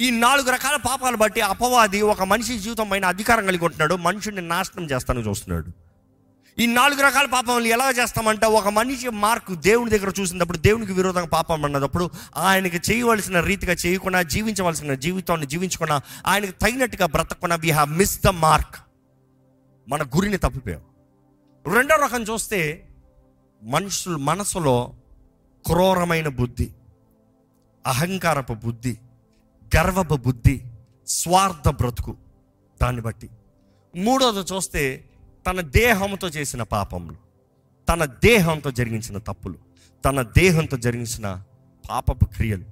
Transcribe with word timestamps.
ఈ 0.00 0.10
నాలుగు 0.10 0.50
రకాల 0.50 0.76
పాపాలు 0.76 1.16
బట్టి 1.16 1.40
అపవాది 1.40 2.02
ఒక 2.02 2.22
మనిషి 2.22 2.58
జీవితం 2.58 2.88
పైన 2.88 3.04
అధికారం 3.04 3.46
కలిగి 3.46 3.64
ఉంటున్నాడు 3.64 3.94
మనుషుని 3.94 4.42
నాశనం 4.42 4.84
చేస్తాను 4.84 5.20
చూస్తున్నాడు. 5.20 5.70
ఈ 6.60 6.66
నాలుగు 6.66 7.02
రకాల 7.02 7.26
పాపములు 7.26 7.64
ఎలా 7.64 7.90
చేస్తామంటే 7.90 8.46
ఒక 8.46 8.68
మనిషి 8.68 9.08
మార్కు 9.08 9.54
దేవుని 9.54 9.90
దగ్గర 9.90 10.12
చూసినప్పుడు 10.20 10.58
దేవునికి 10.58 10.92
విరోధంగా 10.92 11.26
పాపం 11.26 11.64
అన్నప్పుడు 11.64 12.10
ఆయనకి 12.36 12.92
చేయవలసిన 12.92 13.40
రీతిగా 13.40 13.72
చేయకుండా 13.72 14.22
జీవించవలసిన 14.22 14.94
జీవితాన్ని 14.94 15.46
జీవించకుండా 15.46 16.00
ఆయనకు 16.26 16.50
తగినట్టుగా 16.50 17.06
బ్రతకకుండా 17.06 17.56
we 17.56 17.70
have 17.70 17.90
miss 17.90 18.22
the 18.24 18.28
mark 18.28 18.76
మన 19.88 20.02
గురిని 20.02 20.36
తప్పిపోయాం. 20.36 20.82
రెండో 21.74 21.96
రకం 21.96 22.22
చూస్తే 22.22 22.88
మనుషులు 23.62 24.16
మనసులో 24.16 24.92
క్రూరమైన 25.66 26.28
బుద్ధి 26.28 26.70
అహంకారపు 27.86 28.52
బుద్ధి 28.52 28.98
గర్వపు 29.76 30.14
బుద్ధి 30.14 30.64
స్వార్థ 31.06 31.68
బ్రతుకు 31.68 32.16
దాన్ని 32.82 33.02
బట్టి. 33.02 33.30
మూడోది 33.96 34.54
చూస్తే 34.54 35.04
తన 35.46 35.60
దేహంతో 35.60 36.28
చేసిన 36.28 36.62
పాపములు 36.62 37.16
తన 37.88 38.04
దేహంతో 38.04 38.70
జరిగించిన 38.70 39.18
తప్పులు 39.18 39.58
తన 40.04 40.22
దేహంతో 40.22 40.76
జరిగించిన 40.76 41.42
పాపపు 41.90 42.24
క్రియలు. 42.24 42.64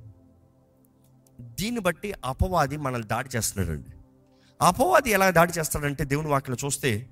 దీన్ని 1.40 1.80
బట్టి 1.80 2.14
అపవాది 2.24 2.76
మనల్ని 2.76 3.08
దాడి 3.08 3.28
చేస్తున్నాడండి. 3.36 3.90
అపవాది 4.62 5.10
ఎలా 5.10 5.30
దాడి 5.30 5.52
చేస్తాడంటే 5.52 6.04
దేవుని 6.04 6.28
వాక్యం 6.28 6.56
చూస్తే 6.64 7.06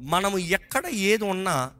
మనము 0.00 0.38
ఎక్కడ 0.38 0.86
ఏది 0.86 1.24
ఉన్నా 1.24 1.70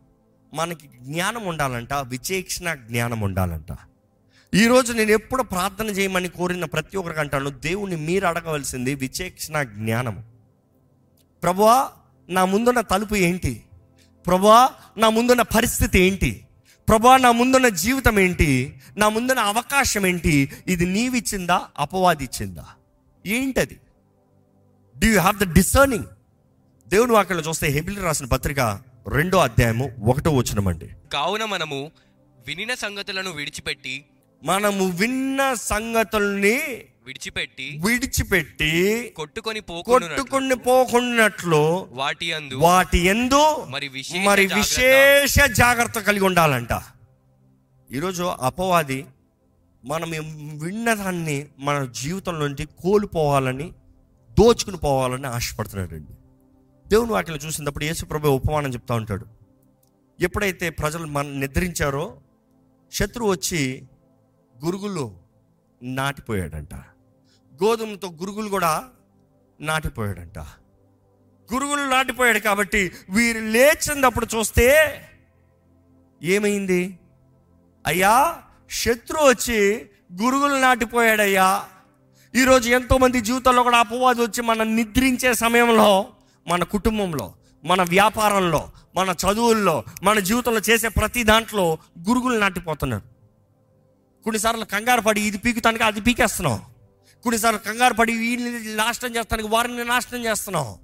మనకి 0.55 0.87
జ్ఞానం 0.87 1.47
ఉండాలంట 1.47 1.93
విచేక్షణ 1.93 2.75
జ్ఞానం 2.75 3.21
ఉండాలంట. 3.21 3.73
ఈరోజు 4.55 4.93
నేను 4.93 5.11
ఎప్పుడు 5.11 5.43
ప్రార్థన 5.43 5.87
చేయమని 5.87 6.29
కోరిన 6.29 6.65
ప్రతి 6.65 6.97
ఒక్కరికి 6.97 7.21
అంటాను 7.21 7.51
దేవుణ్ణి 7.51 7.97
మీరు 7.97 8.27
అడగవలసింది 8.27 8.95
విచేక్షణ 8.95 9.63
జ్ఞానం 9.63 10.25
ప్రభువా 11.43 11.91
నా 12.29 12.45
ముందున్న 12.45 12.81
తలుపు 12.81 13.15
ఏంటి? 13.15 13.65
ప్రభువా 14.27 14.71
నా 14.97 15.11
ముందున్న 15.11 15.43
పరిస్థితి 15.43 16.01
ఏంటి? 16.01 16.47
ప్రభా 16.89 17.17
నా 17.17 17.33
ముందున్న 17.33 17.69
జీవితం 17.69 18.19
ఏంటి? 18.19 18.81
నా 18.97 19.09
ముందున్న 19.09 19.41
అవకాశం 19.41 20.07
ఏంటి? 20.07 20.53
ఇది 20.67 20.87
నీవిచ్చిందా? 20.87 21.69
అపవాది 21.79 22.25
ఇచ్చిందా 22.25 22.67
ఏంటది? 23.27 23.81
Do 24.97 25.07
you 25.07 25.21
have 25.21 25.39
the 25.39 25.55
discerning 25.55 26.05
దేవుని 26.89 27.13
వాక్యంలో 27.13 27.45
చూస్తే 27.45 27.69
హెబిల్ 27.69 27.99
రాసిన 27.99 28.27
పత్రిక 28.27 28.61
రెండో 29.09 29.39
అధ్యాయము 29.39 29.91
ఒకటో 30.03 30.31
వచనమండి. 30.31 30.89
కావున 31.13 31.45
మనము 31.45 31.91
వినిన 32.47 32.75
సంగతులను 32.75 33.31
విడిచిపెట్టి 33.31 34.05
మనము 34.45 34.91
విన్న 34.91 35.55
సంగతుల్ని 35.55 36.85
విడిచిపెట్టి 37.07 37.81
విడిచిపెట్టి 37.87 38.73
కొట్టుకొని 39.17 39.61
కొట్టుకుని 39.61 40.55
పోకున్నట్లు 40.57 41.89
వాటి 41.93 42.33
అందు 42.33 42.55
వాటి 42.55 42.99
ఎందు 42.99 43.65
మరి 43.65 43.89
విశేష 43.89 44.27
మరి. 44.27 44.47
విశేష 44.47 45.39
జాగ్రత్త 45.39 45.99
కలిగి 45.99 46.25
ఉండాలంట. 46.25 46.69
ఈరోజు 47.93 48.23
అపవాది 48.23 49.07
మనం 49.85 50.11
విన్నదాన్ని 50.59 51.47
మన 51.59 51.85
జీవితంలో 51.85 52.49
నుంచి 52.49 52.67
కోల్పోవాలని 52.67 53.73
దోచుకుని 54.39 54.77
పోవాలని 54.77 55.27
ఆశపడుతున్నాడండి. 55.27 56.13
దేవుని 56.89 57.13
వాటిని 57.13 57.39
చూసినప్పుడు 57.39 57.85
యేసు 57.85 58.05
ప్రభు 58.05 58.29
ఉపమానం 58.29 58.75
చెప్తా 58.75 58.95
ఉంటాడు. 58.95 59.27
ఎప్పుడైతే 60.21 60.71
ప్రజలు 60.71 61.07
మన 61.07 61.27
నిద్రించారో 61.27 62.21
శత్రువు 62.93 63.31
వచ్చి 63.31 63.83
గురుగులు 64.65 65.17
నాటిపోయాడంట. 65.83 66.75
గోధుమతో 67.65 68.09
గురుగులు 68.09 68.49
కూడా 68.49 68.85
నాటిపోయాడంట. 69.61 70.39
గురుగులు 71.55 71.83
నాటిపోయాడు 71.83 72.39
కాబట్టి 72.39 72.93
వీరు 73.11 73.39
లేచినప్పుడు 73.39 74.27
చూస్తే 74.37 74.95
ఏమైంది? 76.23 76.99
అయ్యా 77.87 78.43
శత్రువు 78.71 79.29
వచ్చి 79.29 79.91
గురుగులు 80.23 80.55
నాటిపోయాడయ్యా. 80.55 81.65
ఈరోజు 82.35 82.71
ఎంతోమంది 82.71 83.21
జీవితంలో 83.21 83.63
కూడా 83.63 83.79
అపవాది 83.79 84.23
వచ్చి 84.23 84.43
మనం 84.43 84.77
నిద్రించే 84.77 85.35
సమయంలో 85.35 86.07
మన 86.49 86.65
కుటుంబంలో 86.65 87.35
మన 87.65 87.83
వ్యాపారంలో 87.83 88.71
మన 88.97 89.09
చదువుల్లో 89.09 89.85
మన 90.03 90.19
జీవితంలో 90.19 90.61
చేసే 90.71 90.89
ప్రతి 90.89 91.25
దాంట్లో 91.25 91.79
గురుగులు 92.09 92.39
నాటిపోతున్నారు. 92.39 93.14
కొన్నిసార్లు 94.25 94.65
కంగారు 94.65 95.01
పడి 95.01 95.21
ఇది 95.21 95.39
పీకుతానికి 95.39 95.85
అది 95.85 96.01
పీకేస్తున్నాం. 96.01 96.61
కొన్నిసార్లు 97.23 97.61
కంగారు 97.61 97.95
పడి 97.95 98.13
వీళ్ళని 98.13 98.77
నాశనం 98.77 99.17
చేస్తానికి 99.17 99.49
వారిని 99.49 99.85
నాశనం 99.85 100.25
చేస్తున్నాం. 100.25 100.75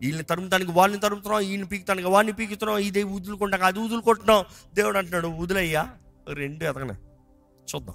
వీళ్ళని 0.00 0.24
తరుముతానికి 0.24 0.70
వాళ్ళని 0.70 1.00
తరుముతున్నాం 1.00 1.38
వీళ్ళని 1.38 1.68
పీకుతానికి 1.68 2.08
వాడిని 2.08 2.32
పీకుతున్నాం 2.32 2.78
ఇదే 2.78 3.02
వదులుకుంటాక 3.02 3.62
అది 3.62 3.78
వదులుకుంటున్నాం. 3.78 4.44
దేవుడు 4.74 4.98
అంటున్నాడు 4.98 5.28
వదిలయ్యా 5.28 5.88
రెండు 6.28 6.64
ఎదగనే? 6.64 6.94
చూద్దాం. 7.74 7.94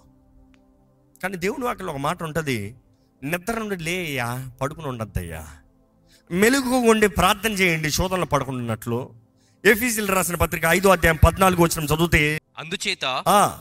కానీ 1.24 1.38
దేవుని 1.38 1.66
వాటిలో 1.66 1.90
ఒక 1.90 1.98
మాట 1.98 2.24
ఉంటుంది 2.24 2.76
నిద్ర 3.24 3.60
నుండి 3.60 3.76
లేయ్యా 3.76 4.50
పడుకుని 4.62 4.88
ఉండద్దయ్యా. 4.88 5.48
మెలుగు 6.32 6.70
ఉండి 6.70 7.08
ప్రార్థన 7.08 7.52
చేయండి 7.52 7.92
శోధనలు 7.92 8.26
పడుకున్నట్లు 8.26 9.10
ఎఫీసీలు 9.66 10.14
రాసిన 10.14 10.36
పత్రిక 10.36 10.66
ఐదో 10.66 10.90
అధ్యాయం 10.90 11.20
పద్నాలుగు 11.24 11.62
వచ్చిన 11.62 11.86
చదివితే 11.86 12.40
అందుచేత. 12.58 13.06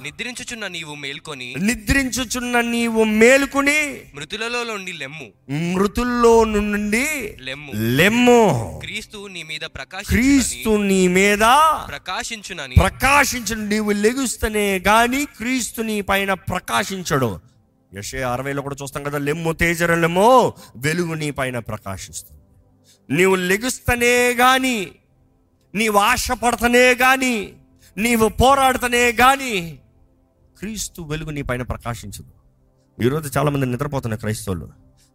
నిద్రించుచున్న 0.02 0.66
నీవు 0.66 0.94
మేల్కొని 0.94 1.54
నిద్రించుచున్న 1.58 2.60
నీవు 2.60 3.04
మేలుకుని 3.04 4.00
మృతులలో 4.14 4.64
నుండి 4.64 4.92
లెమ్ము. 4.92 5.52
మృతుల్లో 5.74 6.44
నుండి 6.44 7.36
లెమ్ము. 7.40 7.72
లెమ్ము. 7.96 8.80
క్రీస్తు 8.80 9.26
నీ 9.26 9.42
మీద 9.42 9.60
క్రీస్తు 9.60 9.78
ప్రకాశించునని 9.78 10.88
నీ 10.88 11.08
మీద 11.08 11.38
ప్రకాశించునని 11.88 12.74
ప్రకాశించడు. 12.74 13.60
నీవు 13.60 13.92
లెగుస్తనే 13.92 14.78
గాని 14.78 15.24
క్రీస్తు 15.24 15.82
నీ 15.82 16.00
పైన 16.00 16.34
ప్రకాశించడు. 16.34 17.40
యశే 17.94 18.22
అరవైలో 18.22 18.62
కూడా 18.62 18.76
చూస్తాం 18.82 19.02
కదా 19.04 19.18
లెమ్ము 19.18 19.52
తేజరలెమ్మో 19.52 20.54
వెలుగు 20.76 21.14
నీ 21.14 21.30
పైన 21.30 21.58
ప్రకాశిస్తుంది. 21.58 22.40
నీవు 23.16 23.34
లెగుస్తనే 23.34 24.30
గాని 24.32 24.90
నీవు 25.74 25.98
ఆశపడతనే 25.98 26.94
గాని 26.94 27.52
నీవు 27.98 28.28
పోరాడుతనే 28.28 29.12
కానీ 29.12 29.78
క్రీస్తు 30.58 31.02
వెలుగు 31.02 31.30
నీ 31.30 31.42
పైన 31.42 31.62
ప్రకాశించదు. 31.62 32.32
ఈరోజు 33.02 33.38
చాలామంది 33.38 33.66
మంది 33.66 34.16
క్రైస్తవులు. 34.16 34.68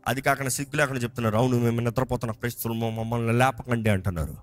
అది 0.07 0.21
కాకుండా 0.21 0.49
సిగ్గు 0.49 0.77
లేకుండా 0.77 1.01
చెప్తున్నారు 1.01 1.37
అవును 1.37 1.59
మేము 1.59 1.79
నిద్రపోతున్న 1.79 2.31
క్రైస్తవులు 2.31 2.89
మమ్మల్ని 2.89 3.33
లేపకండి 3.33 3.89
అంటున్నారు. 3.89 4.37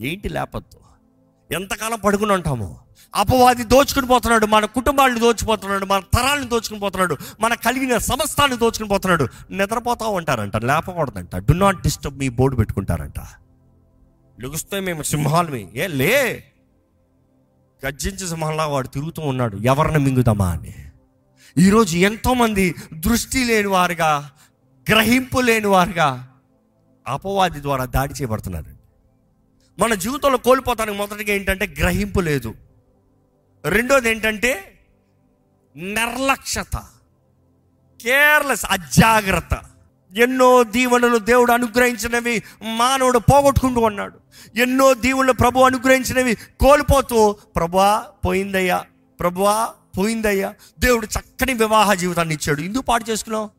ఏంటి 0.00 0.28
లేపద్దు? 0.28 0.78
ఎంతకాలం 1.54 2.00
పడుకుని 2.00 2.32
ఉంటాము? 2.32 2.78
అపవాది 3.14 3.64
దోచుకుని 3.64 4.06
పోతున్నాడు 4.06 4.46
మన 4.46 4.64
కుటుంబాలను 4.64 5.18
దోచుకుపోతున్నాడు 5.18 5.84
మన 5.84 6.00
తరాలను 6.00 6.48
దోచుకుని 6.48 6.80
పోతున్నాడు 6.80 7.16
మన 7.40 7.54
కలిగిన 7.54 7.98
సమస్తాన్ని 7.98 8.56
దోచుకుని 8.58 8.88
పోతున్నాడు. 8.88 9.28
నిద్రపోతా 9.50 10.06
ఉంటారంట 10.06 10.56
లేపకూడదంట. 10.56 11.36
Do 11.36 11.52
not 11.52 11.82
disturb 11.82 12.18
me 12.18 12.28
board 12.28 12.56
పెట్టుకుంటారంట. 12.56 13.20
లెగుస్తే 14.40 14.80
మేము 14.80 15.02
సింహాలమే. 15.02 15.68
ఏ 15.74 15.86
లే! 15.86 16.44
గర్జించే 17.86 18.28
సింహంలా 18.28 18.66
వాడు 18.66 18.88
తిరుగుతూ 18.88 19.22
ఉన్నాడు 19.22 19.56
ఎవరిని 19.56 19.98
మింగుదామా 19.98 20.50
అని. 20.50 20.74
ఈరోజు 21.58 21.96
ఎంతోమంది 21.96 22.74
దృష్టి 22.92 23.44
లేని 23.44 23.68
వారుగా 23.68 24.30
గ్రహింపు 24.90 25.40
లేని 25.40 25.66
వారుగా 25.66 26.28
అపవాది 27.08 27.62
ద్వారా 27.62 27.84
దాడి 27.84 28.14
చేయబడుతున్నారు. 28.14 28.78
మన 29.78 29.94
జీవితంలో 29.94 30.38
కోల్పోతానికి 30.38 30.98
మొదటిగా 30.98 31.34
ఏంటంటే 31.34 31.66
గ్రహింపు 31.66 32.20
లేదు. 32.20 32.54
రెండోది 33.64 34.10
ఏంటంటే 34.10 34.80
నిర్లక్ష్యత 35.76 36.76
కేర్లెస్ 38.02 38.66
అజాగ్రత్త. 38.70 39.60
ఎన్నో 40.16 40.62
దీవెనలు 40.62 41.18
దేవుడు 41.18 41.52
అనుగ్రహించినవి 41.52 42.42
మానవుడు 42.62 43.18
పోగొట్టుకుంటూ 43.18 43.80
ఉన్నాడు. 43.80 44.18
ఎన్నో 44.58 44.94
దీవులు 44.94 45.32
ప్రభు 45.32 45.60
అనుగ్రహించినవి 45.60 46.34
కోల్పోతూ 46.34 47.32
ప్రభువా 47.56 48.04
పోయిందయ్యా 48.26 48.84
ప్రభువా 49.20 49.68
పోయిందయ్యా 49.98 50.54
దేవుడు 50.80 51.06
చక్కని 51.06 51.52
వివాహ 51.52 51.94
జీవితాన్ని 51.94 52.34
ఇచ్చాడు. 52.34 52.60
ఎందుకు 52.60 52.82
పాటు 52.82 53.10
చేసుకున్నావు? 53.10 53.50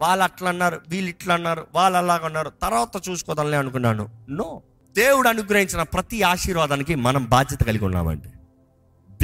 వాళ్ళు 0.00 0.24
అట్లా 0.24 0.48
అన్నారు 0.48 0.80
వీళ్ళు 0.88 1.10
ఇట్లా 1.10 1.34
అన్నారు 1.34 1.66
వాళ్ళు 1.74 1.98
అలాగ 1.98 2.42
తర్వాత 2.62 3.08
చూసుకోదాంలే 3.08 3.56
అనుకున్నాను. 3.56 4.08
నో 4.30 4.62
దేవుడు 4.96 5.28
అనుగ్రహించిన 5.28 5.82
ప్రతి 5.82 6.22
ఆశీర్వాదానికి 6.22 6.94
మనం 6.94 7.24
బాధ్యత 7.24 7.62
కలిగి 7.62 7.84
ఉన్నామండి. 7.84 8.28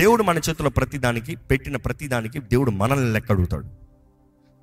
దేవుడు 0.01 0.23
మన 0.23 0.37
చేతిలో 0.37 0.71
ప్రతి 0.71 0.99
దానికి 0.99 1.37
పెట్టిన 1.37 1.77
ప్రతి 1.77 2.09
దానికి 2.09 2.41
దేవుడు 2.41 2.71
మనల్ని 2.71 3.13
లెక్క 3.13 3.33
అడుగుతాడు 3.33 3.86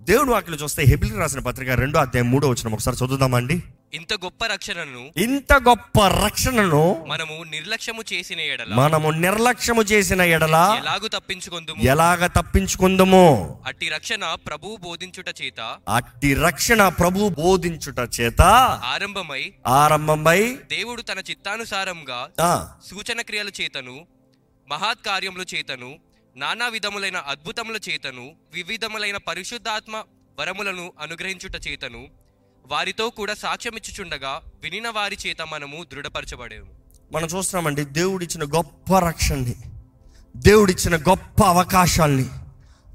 దేవుడు 0.07 0.31
వాక్యలో 0.31 0.57
చూస్తే 0.57 0.81
హెబిల్ 0.83 1.15
రాసిన 1.17 1.39
పత్రిక 1.39 1.69
రెండో 1.81 1.97
అధ్యాయం 1.99 2.27
మూడో 2.31 2.49
వచ్చిన 2.49 2.73
ఒకసారి 2.73 2.97
చదువుదామండి. 2.97 3.55
ఇంత 3.93 4.13
గొప్ప 4.13 4.45
రక్షణను 4.45 5.01
ఇంత 5.17 5.53
గొప్ప 5.67 5.97
రక్షణను 6.25 6.81
మనము 7.07 7.35
నిర్లక్ష్యము 7.51 8.03
చేసిన 8.13 8.39
ఎడల 8.53 8.71
మనము 8.73 9.09
నిర్లక్ష్యము 9.23 9.81
చేసిన 9.81 10.21
ఎడల 10.35 10.57
ఎలాగు 10.79 11.07
తప్పించుకొందుము? 11.07 11.81
ఎలాగ 11.83 12.27
తప్పించుకుందమో? 12.27 13.25
అట్టి 13.65 13.89
రక్షణ 13.89 14.23
ప్రభువు 14.47 14.75
బోధించుట 14.77 15.29
చేత 15.41 15.61
అట్టి 15.89 16.33
రక్షణ 16.45 16.87
ప్రభు 16.99 17.29
బోధించుట 17.41 17.99
చేత 18.19 18.41
ఆరంభమై 18.93 19.43
ఆరంభమై 19.67 20.41
దేవుడు 20.71 21.01
తన 21.01 21.19
చిత్తానుసారంగా 21.29 22.19
సూచన 22.89 23.21
క్రియల 23.21 23.51
చేతను 23.61 23.95
మహత్ 24.67 25.05
కార్యముల 25.05 25.45
చేతను 25.55 25.91
నానా 26.35 26.67
విధములైన 26.67 27.17
అద్భుతముల 27.17 27.79
చేతను 27.89 28.35
వివిధములైన 28.53 29.17
పరిశుద్ధాత్మ 29.17 30.03
వరములను 30.39 30.93
అనుగ్రహించుట 30.99 31.67
చేతను 31.67 32.07
వారితో 32.65 33.09
కూడా 33.09 33.33
సాక్ష్యమిచ్చుచుండగా 33.33 34.41
వినిన 34.63 34.89
వారి 34.89 35.17
చేత 35.27 35.41
మనము 35.41 35.83
దృఢపరచబడేము. 35.83 36.71
మనం 37.11 37.27
చూస్తున్నామండి 37.27 37.85
దేవుడిచ్చిన 37.85 38.43
గొప్ప 38.43 38.99
రక్షణని 38.99 39.55
దేవుడిచ్చిన 40.35 40.95
గొప్ప 40.95 41.43
అవకాశాల్ని 41.43 42.25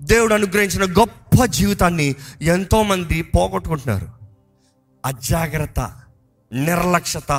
దేవుడు 0.00 0.34
అనుగ్రహించిన 0.34 0.92
గొప్ప 0.92 1.44
జీవితాన్ని 1.44 2.14
ఎంతోమంది 2.42 3.22
పోగొట్టుకుంటున్నారు. 3.22 4.08
అజాగ్రత్త 5.04 6.00
నిర్లక్ష్యత 6.52 7.32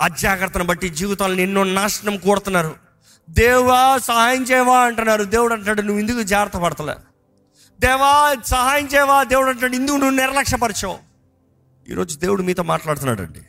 అజాగ్రత్తను 0.00 0.64
బట్టి 0.64 0.88
జీవితాలను 0.88 1.40
ఎన్నో 1.40 1.64
నాశనం 1.64 2.16
కోరుతున్నారు. 2.16 2.81
దేవా 3.30 3.98
సహాయం 3.98 4.42
చేయవా 4.42 4.80
అంటున్నారు. 4.80 5.24
దేవుడు 5.24 5.54
అంటాడు 5.54 5.82
నువ్వు 5.82 6.00
ఎందుకు 6.00 6.22
జాగ్రత్త 6.22 6.56
పడతలే? 6.56 6.94
దేవా 7.80 8.36
సహాయం 8.46 8.86
చేయవా? 8.86 9.24
దేవుడు 9.24 9.50
అంటాడు 9.50 9.76
ఇందుకు 9.76 9.96
నువ్వు 9.96 10.16
నిర్లక్ష్యపరచవు. 10.16 10.98
ఈరోజు 11.88 12.18
దేవుడు 12.18 12.42
మీతో 12.42 12.62
మాట్లాడుతున్నాడు 12.62 13.22
అండి 13.22 13.40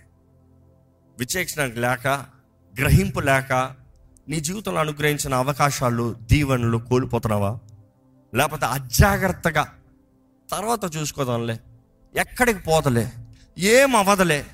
విచేక్షణ 1.20 1.66
లేక 1.66 2.08
గ్రహింపు 2.80 3.20
లేక 3.20 3.76
నీ 4.30 4.40
జీవితంలో 4.40 4.80
అనుగ్రహించిన 4.80 5.34
అవకాశాలు 5.34 6.16
దీవెనలు 6.22 6.78
కోల్పోతున్నావా? 6.78 7.60
లేకపోతే 8.36 8.66
అజాగ్రత్తగా 8.66 9.74
తర్వాత 10.52 10.96
చూసుకోదాంలే. 10.96 11.60
ఎక్కడికి 12.16 12.60
పోతలే? 12.60 13.12
ఏం 13.58 13.96
అవదలే 13.96 14.46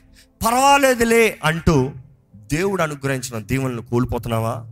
పర్వాలేదులే 0.46 1.40
అంటూ 1.44 1.92
దేవుడు 2.36 2.82
అనుగ్రహించిన 2.82 3.46
దీవెనలు 3.46 3.82
కోల్పోతున్నావా? 3.82 4.66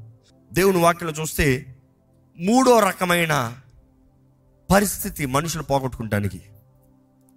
దేవుని 0.53 0.77
వాక్యంలో 0.77 1.21
చూస్తే 1.21 1.75
మూడో 2.39 2.79
రకమైన 2.79 3.57
పరిస్థితి 4.73 5.25
మనుషులు 5.25 5.63
పోగొట్టుకుంటానికి. 5.63 6.41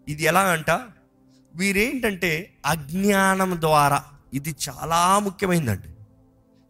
ఇది 0.09 0.23
ఎలా 0.23 0.41
అంట? 0.41 0.71
వీరేంటంటే 1.55 2.55
అజ్ఞానం 2.67 3.57
ద్వారా. 3.61 4.05
ఇది 4.35 4.57
చాలా 4.69 5.19
ముఖ్యమైనదండి 5.19 5.89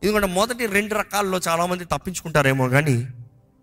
ఎందుకంటే 0.03 0.27
మొదటి 0.27 0.67
రెండు 0.67 0.95
రకాల్లో 0.95 1.41
చాలామంది 1.49 1.85
తప్పించుకుంటారేమో 1.85 2.69
కానీ 2.69 3.07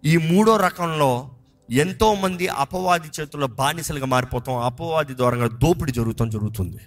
ఈ 0.05 0.17
మూడో 0.17 0.57
రకంలో 0.57 1.31
ఎంతోమంది 1.71 2.47
అపవాది 2.47 3.07
చేతుల్లో 3.19 3.47
బానిసలుగా 3.47 4.05
మారిపోతాం 4.05 4.55
అపవాది 4.55 5.17
ద్వారా 5.17 5.47
దోపిడీ 5.47 5.91
జరుగుతాం 5.91 6.29
జరుగుతుంది. 6.29 6.77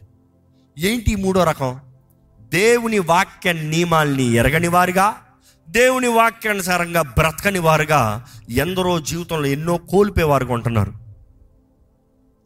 ఏంటి 0.78 1.12
ఈ 1.12 1.14
మూడో 1.14 1.44
రకం? 1.44 1.80
దేవుని 2.40 2.98
వాక్య 2.98 3.52
నియమాల్ని 3.52 4.22
ఎరగని 4.22 4.68
వారిగా 4.68 5.29
దేవుని 5.70 6.08
వాక్యానుసారంగా 6.08 7.02
బ్రతకని 7.02 7.58
వారుగా 7.58 8.26
ఎందరో 8.50 9.00
జీవితంలో 9.00 9.46
ఎన్నో 9.46 9.78
కోల్పోయేవారుగా 9.78 10.54
ఉంటున్నారు. 10.54 10.92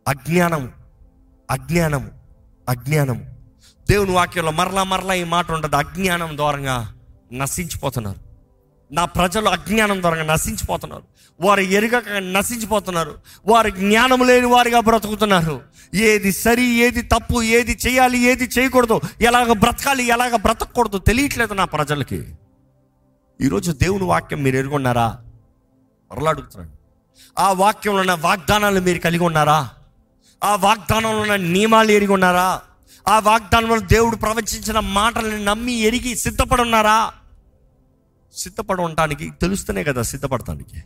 అజ్ఞానము 0.09 0.69
అజ్ఞానము 1.51 2.11
అజ్ఞానము. 2.69 3.35
దేవుని 3.91 4.11
వాక్యంలో 4.11 4.51
మరలా 4.51 4.83
మరలా 4.83 5.15
ఈ 5.15 5.25
మాట 5.25 5.53
ఉంటుంది 5.53 5.77
అజ్ఞానం 5.77 6.37
ద్వారంగా 6.37 6.95
నశించిపోతున్నారు. 7.33 8.19
నా 8.93 9.05
ప్రజలు 9.05 9.49
అజ్ఞానం 9.49 10.01
ద్వారా 10.01 10.23
నశించిపోతున్నారు. 10.23 11.03
వారు 11.41 11.61
ఎరుగక 11.61 12.09
నశించిపోతున్నారు. 12.09 13.15
వారు 13.47 13.71
జ్ఞానం 13.71 14.27
లేని 14.27 14.47
వారిగా 14.47 14.81
బ్రతుకుతున్నారు. 14.81 15.61
ఏది 15.95 16.33
సరి 16.33 16.65
ఏది 16.65 17.03
తప్పు 17.03 17.43
ఏది 17.43 17.79
చేయాలి 17.87 18.19
ఏది 18.19 18.45
చేయకూడదు 18.45 19.01
ఎలాగ 19.21 19.53
బ్రతకాలి 19.53 20.05
ఎలాగ 20.05 20.37
బ్రతకూడదు 20.37 20.99
తెలియట్లేదు 20.99 21.55
నా 21.55 21.65
ప్రజలకి. 21.65 22.35
ఈరోజు 23.41 23.73
దేవుని 23.73 24.05
వాక్యం 24.05 24.43
మీరు 24.43 24.57
ఎరుగున్నారా 24.57 25.19
మరలాడుగుతున్నాను 26.13 26.73
ఆ 27.39 27.53
వాక్యంలో 27.53 28.01
ఉన్న 28.01 28.13
వాగ్దానాలు 28.13 28.81
మీరు 28.81 28.99
కలిగి 28.99 29.25
ఉన్నారా? 29.25 29.71
ఆ 30.45 30.57
వాగ్దానంలో 30.57 31.21
ఉన్న 31.21 31.37
నియమాలు 31.37 31.91
ఎరిగి 31.91 32.13
ఉన్నారా? 32.13 32.63
ఆ 33.09 33.19
వాగ్దానంలో 33.19 33.79
దేవుడు 33.79 34.17
ప్రవచించిన 34.17 34.79
మాటలను 34.79 35.45
నమ్మి 35.45 35.73
ఎరిగి 35.73 36.17
సిద్ధపడున్నారా 36.17 37.13
సిద్ధపడ 38.35 38.37
సిద్ధపడి 38.37 38.83
ఉండటానికి 38.83 39.31
తెలుస్తూనే 39.41 39.85
కదా 39.85 40.03
సిద్ధపడటానికి. 40.03 40.85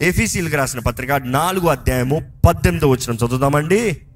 ఎఫీసీలకు 0.00 0.56
రాసిన 0.56 0.78
పత్రిక 0.78 1.12
నాలుగు 1.12 1.68
అధ్యాయము 1.68 2.32
పద్దెనిమిది 2.48 2.86
వచ్చిన 2.86 3.16
చదువుదామండి. 3.16 4.07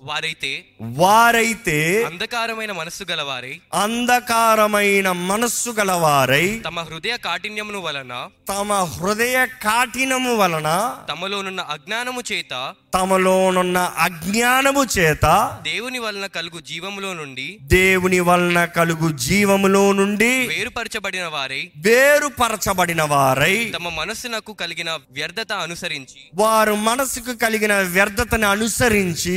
వారైతే 0.00 0.50
వారైతే 0.98 1.76
అంధకారమైన 2.06 2.72
మనస్సు 2.72 3.04
గలవారై 3.04 3.52
అంధకారమైన 3.82 5.08
మనస్సు 5.30 5.70
గలవారై 5.70 6.46
తమ 6.66 6.80
హృదయ 6.88 7.14
కాఠిన్యమును 7.26 7.80
వలన 7.80 8.12
తమ 8.50 8.78
హృదయ 8.94 9.38
కాఠినము 9.64 10.32
వలన 10.36 10.68
తమలోనున్న 11.10 11.62
అజ్ఞానము 11.74 12.22
చేత 12.30 12.52
తమలోనున్న 12.96 13.78
అజ్ఞానము 13.98 14.82
చేత 14.94 15.24
దేవుని 15.64 15.98
వలన 15.98 16.26
కలుగు 16.36 16.60
జీవములో 16.68 17.10
నుండి 17.14 17.46
దేవుని 17.74 18.20
వలన 18.20 18.60
కలుగు 18.76 19.10
జీవములో 19.26 19.82
నుండి 19.92 20.30
వేరుపరచబడిన 20.52 21.26
వారై 21.34 21.62
వేరుపరచబడిన 21.86 23.02
వారై 23.12 23.56
తమ 23.74 23.88
మనస్సునకు 23.98 24.54
కలిగిన 24.56 24.90
వ్యర్థత 25.12 25.52
అనుసరించి 25.64 26.20
వారు 26.34 26.76
మనసుకు 26.86 27.34
కలిగిన 27.42 27.74
వ్యర్థతని 27.90 28.48
అనుసరించి 28.48 29.36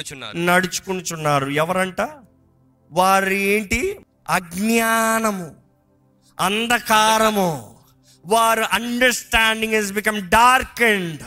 నడుచుకొనుచున్నారు 0.00 0.60
నడుచుకుంటున్నారు. 0.60 1.50
ఎవరంట? 1.50 2.08
వారు 2.92 3.30
ఏంటి? 3.30 3.98
అజ్ఞానము 4.30 5.50
అంధకారము. 6.40 7.76
వారు 8.26 8.64
understanding 8.72 9.74
is 9.74 9.92
become 9.92 10.28
dark 10.28 10.82
and 10.82 11.22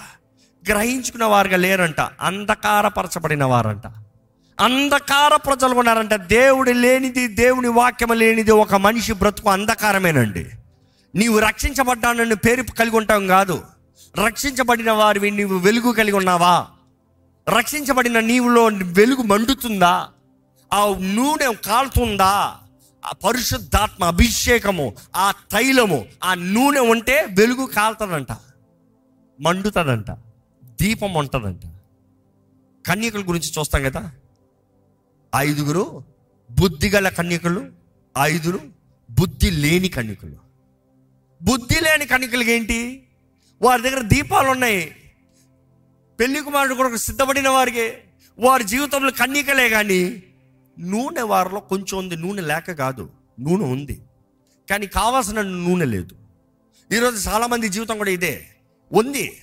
గ్రహించుకున్న 0.69 1.23
వారుగా 1.23 1.57
లేరంట. 1.57 1.99
అంధకారపరచబడిన 2.21 3.43
వారంట. 3.43 3.87
అంధకార 4.59 5.35
ప్రజలు 5.35 5.73
ఉన్నారంట. 5.73 6.13
దేవుడు 6.13 6.71
లేనిది 6.71 7.27
దేవుని 7.27 7.67
వాక్యము 7.67 8.13
లేనిది 8.13 8.51
ఒక 8.51 8.75
మనిషి 8.75 9.13
బ్రతుకు 9.13 9.49
అంధకారమేనండి. 9.49 10.45
నీవు 11.15 11.39
రక్షించబడ్డానని 11.39 12.35
పేరు 12.35 12.63
కలిగి 12.63 12.97
ఉంటాం 12.97 13.27
కాదు. 13.27 13.63
రక్షించబడిన 14.25 14.91
వారివి 14.91 15.31
నీవు 15.31 15.57
వెలుగు 15.57 15.91
కలిగి 15.91 16.15
ఉన్నావా? 16.15 16.67
రక్షించబడిన 17.49 18.19
నీవులో 18.19 18.65
వెలుగు 18.83 19.21
మండుతుందా? 19.21 20.09
ఆ 20.73 20.95
నూనె 20.99 21.53
కాలుతుందా? 21.65 22.57
ఆ 23.05 23.11
పరిశుద్ధాత్మ 23.25 24.03
అభిషేకము 24.03 24.95
ఆ 25.15 25.31
తైలము 25.31 26.05
ఆ 26.23 26.33
నూనె 26.33 26.79
ఉంటే 26.79 27.27
వెలుగు 27.37 27.65
కాలుతుందంట 27.65 28.37
మండుతుందంట 29.39 30.11
దీపం 30.81 31.13
ఉంటుందంట. 31.13 31.61
కన్యకల 32.87 33.19
గురించి 33.19 33.59
చూస్తాం 33.59 33.83
కదా? 33.83 34.11
ఐదుగురు 35.35 36.03
బుద్ధిగల 36.51 37.09
కన్యకలు 37.09 37.71
ఐదురు 38.21 38.59
బుద్ధి 39.11 39.51
లేని 39.51 39.89
కన్యకలు. 39.89 40.35
బుద్ధి 41.43 41.83
లేని 41.83 42.05
కన్యకలకి 42.05 42.51
ఏంటి? 42.51 43.03
వారి 43.61 43.81
దగ్గర 43.81 44.01
దీపాలు 44.01 44.49
ఉన్నాయి. 44.49 44.95
పెళ్ళి 46.19 46.41
కుమారుడు 46.41 46.73
కొరకు 46.73 46.97
సిద్ధపడిన 46.97 47.49
వారికి 47.49 47.93
వారి 48.39 48.63
జీవితంలో 48.63 49.11
కన్యకలే 49.11 49.69
కానీ 49.69 50.23
నూనె 50.79 51.21
వారిలో 51.21 51.59
కొంచెం 51.59 51.97
ఉంది. 51.97 52.15
నూనె 52.15 52.41
లేక 52.41 52.71
కాదు. 52.71 53.09
నూనె 53.39 53.65
ఉంది. 53.65 54.01
కానీ 54.69 54.87
కావాల్సిన 54.87 55.41
నూనె 55.41 55.85
లేదు. 55.85 56.15
ఈరోజు 56.93 57.29
చాలామంది 57.29 57.69
జీవితం 57.69 57.97
కూడా 57.97 58.11
ఇదే. 58.11 58.47
ఉంది. 58.93 59.37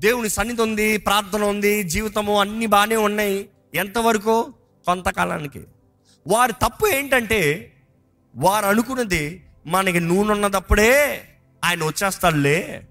దేవుని 0.00 0.28
సన్నిధి 0.28 0.62
ఉంది 0.62 0.96
ప్రార్థన 0.96 1.44
ఉంది 1.44 1.82
జీవితము 1.82 2.40
అన్నీ 2.40 2.66
బాగానే 2.66 2.96
ఉన్నాయి. 2.96 3.48
ఎంతవరకు? 3.74 4.54
కొంతకాలానికి. 4.86 5.64
వారి 6.26 6.52
తప్పు 6.52 6.86
ఏంటంటే 6.86 7.72
వారు 8.36 8.66
అనుకున్నది 8.66 9.44
మనకి 9.66 10.00
నూనె 10.00 10.32
ఉన్నదప్పుడే 10.32 11.24
ఆయన 11.64 11.84
వచ్చేస్తాడులే. 11.84 12.88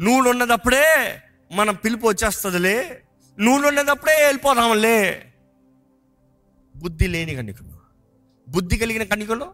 నూనె 0.00 0.30
ఉన్నదప్పుడే 0.30 1.22
మనం 1.52 1.74
పిలుపు 1.74 2.06
వచ్చేస్తుందిలే. 2.06 3.02
నూనె 3.38 3.68
ఉండేటప్పుడే 3.68 4.12
వెళ్ళిపోదాంలే. 4.24 5.32
బుద్ధి 6.76 7.06
లేని 7.06 7.34
కన్నికలు 7.34 7.68
బుద్ధి 8.48 8.76
కలిగిన 8.76 9.02
కన్నికలు 9.02 9.46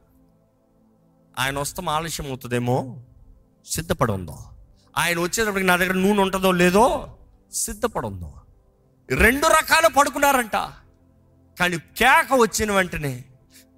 ఆయన 1.38 1.58
వస్తాం 1.58 1.88
ఆలస్యం 1.88 2.26
అవుతుందేమో? 2.26 3.04
సిద్ధపడి 3.66 4.12
ఉందో 4.12 4.38
ఆయన 4.96 5.18
వచ్చేటప్పటికి 5.18 5.66
నా 5.66 5.76
దగ్గర 5.76 5.94
నూనె 5.94 6.22
ఉంటుందో 6.22 6.52
లేదో 6.52 7.16
సిద్ధపడి 7.52 8.06
ఉందో 8.06 8.34
రెండు 9.10 9.46
రకాలు 9.46 9.88
పడుకున్నారంట. 9.94 10.56
కానీ 11.60 11.78
కేక 11.78 12.28
వచ్చిన 12.34 12.72
వెంటనే 12.72 13.24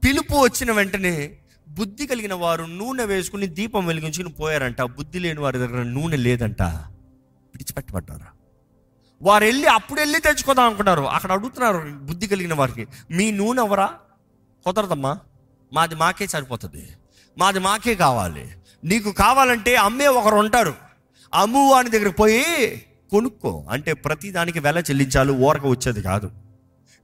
పిలుపు 0.05 0.35
వచ్చిన 0.35 0.73
వెంటనే 0.73 1.39
బుద్ధి 1.69 2.07
కలిగిన 2.07 2.35
వారు 2.35 2.65
నూనె 2.65 3.05
వేసుకుని 3.05 3.47
దీపం 3.47 3.87
వెలిగించుకుని 3.87 4.29
పోయారంట. 4.29 4.83
బుద్ధి 4.83 5.19
లేని 5.19 5.41
వారి 5.41 5.59
దగ్గర 5.59 5.83
నూనె 5.83 6.17
లేదంట. 6.17 6.63
విడిచిపెట్టబడ్డారా 7.55 8.27
వారు 9.23 9.45
వెళ్ళి 9.45 9.67
అప్పుడు 9.67 10.01
వెళ్ళి 10.01 10.21
తెచ్చుకోదాం 10.21 10.67
అనుకున్నారు. 10.67 11.03
అక్కడ 11.03 11.33
అడుగుతున్నారు 11.33 11.79
బుద్ధి 11.79 12.27
కలిగిన 12.27 12.55
వారికి 12.55 12.87
మీ 13.11 13.31
నూనె 13.31 13.63
ఎవరా? 13.63 13.95
కుదరదమ్మా. 14.65 15.19
మాది 15.73 15.95
మాకే 15.95 16.27
సరిపోతుంది. 16.27 16.89
మాది 17.39 17.59
మాకే 17.59 17.95
కావాలి. 17.95 18.51
నీకు 18.85 19.13
కావాలంటే 19.13 19.77
అమ్మే 19.77 20.07
ఒకరు 20.07 20.37
ఉంటారు. 20.37 20.75
అమ్ము 21.35 21.71
వాని 21.71 21.91
దగ్గరికి 21.91 22.17
పోయి 22.17 22.87
కొనుక్కో. 23.11 23.67
అంటే 23.71 23.93
ప్రతి 23.93 24.31
దానికి 24.31 24.61
వెల 24.61 24.79
చెల్లించాలి 24.79 25.33
ఊరక 25.33 25.67
వచ్చేది 25.67 26.03
కాదు. 26.03 26.31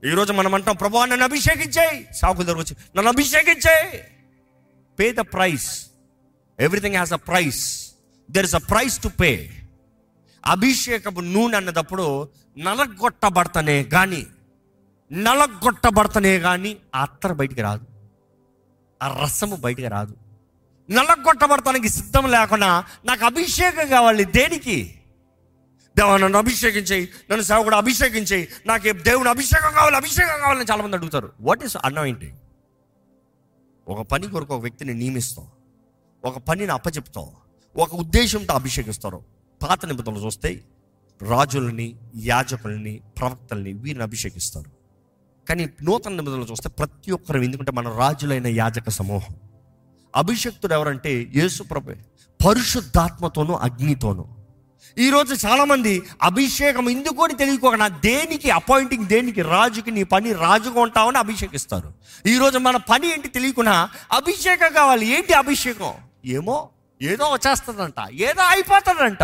ఈరోజు 0.05 0.33
మనం 0.33 0.55
అంటాం 0.55 0.75
ప్రభు 0.75 1.05
నన్ను 1.05 1.23
అభిషేకించాయి. 1.23 2.07
సాకుల 2.11 2.45
దగ్గర 2.45 2.57
వచ్చి 2.57 2.75
నన్ను 2.95 3.11
అభిషేకించాయి. 3.11 4.03
Pay 4.99 5.11
the 5.11 5.15
price 5.15 5.85
everything 6.59 6.95
has 6.95 7.13
a 7.13 7.15
price 7.15 7.91
there 8.31 8.45
is 8.45 8.55
a 8.55 8.57
price 8.57 9.03
to 9.03 9.07
pay 9.07 9.51
అభిషేకపు 10.47 11.19
నూనె 11.19 11.57
అన్నదప్పుడు 11.57 12.29
నలగొట్టబడతనే 12.57 13.83
కానీ 13.83 14.27
నలగొట్టబడతనే 15.11 16.39
కానీ 16.39 16.77
ఆ 16.95 17.01
అత్తర 17.01 17.33
బయటికి 17.33 17.61
రాదు. 17.61 17.85
ఆ 19.03 19.19
రసము 19.23 19.55
బయటికి 19.55 19.87
రాదు. 19.87 20.15
నలగొట్టబడతానికి 20.89 21.89
సిద్ధం 21.89 22.31
లేకుండా 22.31 22.83
నాకు 23.05 23.25
అభిషేకం 23.25 23.87
కావాలి 23.87 24.23
దేనికి? 24.23 25.01
దేవా 25.97 26.17
నన్ను 26.17 26.37
అభిషేకించేయి 26.37 27.09
నన్ను 27.31 27.43
సేవకుడు 27.43 27.75
అభిషేకించేయి 27.75 28.47
నాకు 28.65 28.91
దేవుని 28.91 29.29
అభిషేకం 29.29 29.73
కావాలి 29.73 29.95
అభిషేకం 29.95 30.41
కావాలని 30.41 30.65
చాలామంది 30.71 30.95
అడుగుతారు. 30.95 31.31
వాట్ 31.41 31.63
ఈస్ 31.63 31.77
అనాయింటింగ్ 31.85 32.37
ఒక 33.87 34.07
పని 34.07 34.27
కొరకు 34.27 34.55
ఒక 34.55 34.61
వ్యక్తిని 34.61 34.93
నియమిస్తాం. 34.93 35.47
ఒక 36.25 36.37
పనిని 36.37 36.71
అప్పచెప్తాం. 36.71 37.27
ఒక 37.77 37.95
ఉద్దేశంతో 37.95 38.53
అభిషేకిస్తారు 38.53 39.35
పాత 39.65 39.85
నిబంధనలు 39.85 40.25
చూస్తే 40.25 40.63
రాజులని 41.21 41.95
యాజకుల్ని 42.15 43.01
ప్రవక్తల్ని 43.17 43.73
వీరిని 43.73 44.03
అభిషేకిస్తారు. 44.03 44.71
కానీ 45.49 45.69
నూతన 45.83 46.11
నిబంధనలు 46.11 46.47
చూస్తే 46.51 46.69
ప్రతి 46.69 47.11
ఒక్కరు 47.11 47.41
ఎందుకంటే 47.41 47.71
మన 47.71 47.89
రాజులైన 47.89 48.47
యాజక 48.47 48.89
సమూహం. 48.89 49.35
అభిషక్తుడు 50.15 50.73
ఎవరంటే 50.73 51.31
యేసు 51.35 51.63
ప్రభు 51.63 51.91
పరిశుద్ధాత్మతోనూ 52.47 53.53
అగ్నితోనూ. 53.53 54.25
ఈరోజు 54.97 55.47
చాలామంది 55.47 56.03
అభిషేకం 56.23 56.89
ఎందుకు 56.89 57.23
అని 57.23 57.33
తెలియకోకుండా 57.33 57.87
దేనికి 57.87 58.49
అపాయింటింగ్ 58.51 59.05
దేనికి 59.05 59.41
రాజుకి 59.41 59.91
నీ 59.91 60.03
పని 60.03 60.33
రాజుగా 60.33 60.79
ఉంటావని 60.81 61.17
అభిషేకిస్తారు. 61.17 61.93
ఈరోజు 62.25 62.57
మన 62.57 62.77
పని 62.77 63.13
ఏంటి 63.13 63.27
తెలియకుండా 63.27 63.89
అభిషేకం 64.11 64.73
కావాలి. 64.73 65.05
ఏంటి 65.17 65.33
అభిషేకం? 65.33 65.93
ఏమో 66.25 66.69
ఏదో 67.01 67.25
వచ్చేస్తుందంట 67.25 68.09
ఏదో 68.11 68.41
అయిపోతుందంట. 68.41 69.23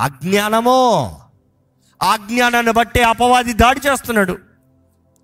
అజ్ఞానమో. 0.00 1.18
అజ్ఞానాన్ని 2.02 2.72
బట్టే 2.72 3.02
అపవాది 3.02 3.52
దాడి 3.52 3.80
చేస్తున్నాడు. 3.86 4.38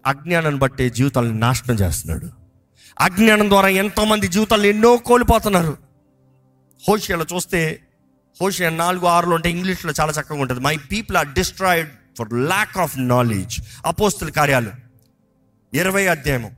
అజ్ఞానాన్ని 0.07 0.61
బట్టే 0.61 0.91
జీవితాలను 0.91 1.33
నాశనం 1.33 1.75
చేస్తున్నాడు. 1.75 2.31
అజ్ఞానం 3.01 3.51
ద్వారా 3.51 3.69
ఎంతోమంది 3.69 4.29
జీవితాలు 4.29 4.67
ఎన్నో 4.67 4.97
కోల్పోతున్నారు. 4.97 5.79
హోషియాలో 6.89 7.27
చూస్తే 7.35 7.81
హోషియా 8.41 8.71
నాలుగు 8.71 9.07
ఆరులో 9.07 9.35
ఉంటే 9.35 9.51
ఇంగ్లీష్లో 9.51 9.93
చాలా 10.01 10.13
చక్కగా 10.13 10.41
ఉంటుంది. 10.41 10.61
My 10.61 10.77
people 10.77 11.17
are 11.17 11.29
destroyed 11.29 11.89
for 12.19 12.33
lack 12.33 12.79
of 12.79 12.95
knowledge 12.97 13.61
అపోస్తుల 13.87 14.31
కార్యాలు. 14.31 14.71
ఇరవై 15.75 16.07
అధ్యాయము. 16.07 16.57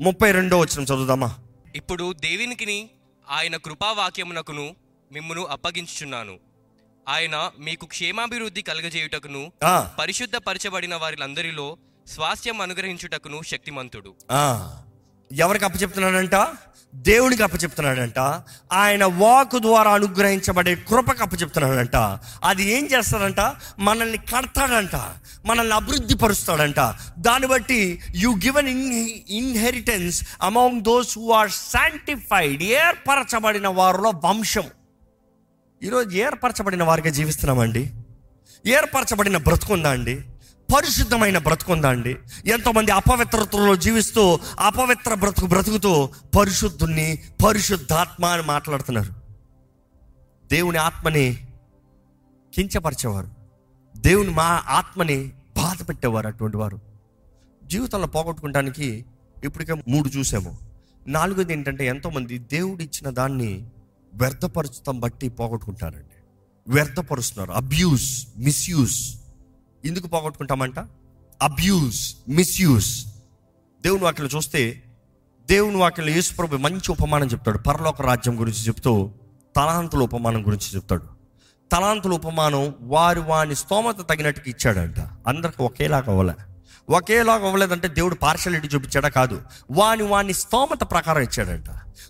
ముప్పై 0.00 0.32
రెండో 0.32 0.58
వచ్చిన 0.58 0.84
చదువుదామా? 0.84 1.34
ఇప్పుడు 1.76 2.12
దేవునికిని 2.12 2.90
ఆయన 3.30 3.56
కృపావాక్యమునకును 3.56 4.70
మిమ్మును 5.12 5.42
అప్పగించుచున్నాను. 5.44 6.32
ఆయన 7.08 7.50
మీకు 7.58 7.86
క్షేమాభివృద్ధి 7.86 8.62
కలగజేయుటకును 8.62 9.52
పరిశుద్ధ 9.98 10.36
పరచబడిన 10.36 10.94
వారిలందరిలో 10.94 11.76
స్వాస్థ్యం 12.06 12.60
అనుగ్రహించుటకును 12.60 13.40
శక్తిమంతుడు. 13.46 14.14
ఎవరికి 15.32 15.64
అప్పచెప్తున్నాడంట? 15.64 16.48
దేవునికి 16.94 17.42
అప్పచెప్తున్నాడంట. 17.42 18.18
ఆయన 18.72 19.04
వాక్ 19.04 19.56
ద్వారా 19.56 19.90
అనుగ్రహించబడే 19.90 20.74
కృపకు 20.74 21.22
అప్పచెప్తున్నాడంట. 21.22 21.96
అది 22.44 22.64
ఏం 22.64 22.86
చేస్తాడంట? 22.86 23.40
మనల్ని 23.78 24.18
కడతాడంట. 24.18 24.96
మనల్ని 25.44 25.74
అభివృద్ధి 25.74 26.14
పరుస్తాడంట 26.14 26.80
దాన్ని 27.18 27.48
బట్టి 27.48 28.00
you 28.16 28.30
given 28.30 28.68
in 28.68 29.10
inheritance 29.28 30.28
among 30.42 30.82
those 30.82 31.18
who 31.18 31.30
are 31.30 31.50
sanctified 31.50 32.62
ఏర్పరచబడిన 32.62 33.68
వారిలో 33.68 34.12
వంశం. 34.24 34.64
ఈరోజు 35.82 36.16
ఏర్పరచబడిన 36.16 36.82
వారిగా 36.82 37.10
జీవిస్తున్నామండి. 37.10 37.92
ఏర్పరచబడిన 38.66 39.36
బ్రతుకుందా 39.36 39.90
అండి? 39.90 40.20
పరిశుద్ధమైన 40.76 41.38
బ్రతుకుందా 41.38 41.88
అండి? 41.88 42.16
ఎంతోమంది 42.46 42.90
అపవిత్రతలో 42.90 43.76
జీవిస్తూ 43.76 44.40
అపవిత్ర 44.60 45.14
బ్రతుకు 45.14 45.46
బ్రతుకుతూ 45.46 46.08
పరిశుద్ధుణ్ణి 46.38 47.22
పరిశుద్ధాత్మ 47.46 48.24
అని 48.24 48.42
మాట్లాడుతున్నారు. 48.42 49.12
దేవుని 50.46 50.78
ఆత్మని 50.78 51.46
కించపరిచేవారు. 52.54 53.28
దేవుని 53.96 54.30
మా 54.30 54.62
ఆత్మని 54.68 55.32
బాధ 55.56 55.88
పెట్టేవారు 55.88 56.26
అటువంటి 56.26 56.56
వారు. 56.56 56.80
జీవితంలో 57.64 58.06
పోగొట్టుకోవడానికి 58.06 59.04
ఇప్పటికే 59.44 59.72
మూడు 59.88 60.08
చూసాము. 60.08 60.58
నాలుగోది 61.06 61.52
ఏంటంటే 61.52 61.86
ఎంతోమంది 61.86 62.38
దేవుడు 62.38 62.82
ఇచ్చిన 62.82 63.10
దాన్ని 63.10 63.68
వ్యర్థపరచడం 64.14 65.00
బట్టి 65.00 65.28
పోగొట్టుకుంటారండి. 65.28 66.14
వ్యర్థపరుస్తున్నారు. 66.68 67.52
అబ్యూస్ 67.52 68.28
మిస్యూస్ 68.36 69.20
ఎందుకు 69.84 70.06
పోగొట్టుకుంటామంట? 70.06 70.78
అబ్యూస్ 71.42 72.16
మిస్యూస్ 72.28 73.06
దేవుని 73.82 74.04
వాక్యం 74.04 74.28
చూస్తే 74.36 74.82
దేవుని 75.50 75.76
వాక్యలో 75.76 76.10
యేసుప్రభు 76.10 76.56
మంచి 76.56 76.90
ఉపమానం 76.90 77.26
చెప్తాడు. 77.26 77.58
పరలోక 77.58 78.02
రాజ్యం 78.02 78.40
గురించి 78.40 78.58
చెప్తూ 78.58 79.10
తలాంతుల 79.56 80.02
ఉపమానం 80.02 80.46
గురించి 80.46 80.74
చెప్తాడు. 80.74 81.04
తలాంతుల 81.72 82.12
ఉపమానం 82.12 82.74
వారి 82.80 83.20
వాని 83.20 83.54
స్తోమత 83.54 84.10
తగినట్టుగా 84.10 84.44
ఇచ్చాడంట. 84.48 85.00
అందరికి 85.26 85.62
ఒకేలాగా 85.62 86.04
అవ్వలే. 86.08 86.53
ఒకేలాగా 86.90 87.46
అవ్వలేదంటే 87.46 87.88
దేవుడు 87.88 88.14
పార్షాలిటీ 88.14 88.68
చూపించాడా 88.68 89.08
కాదు. 89.08 89.42
వాని 89.70 90.02
వాని 90.02 90.32
స్తోమత 90.32 90.90
ప్రకారం 90.90 91.22
ఇచ్చాడంట. 91.22 91.64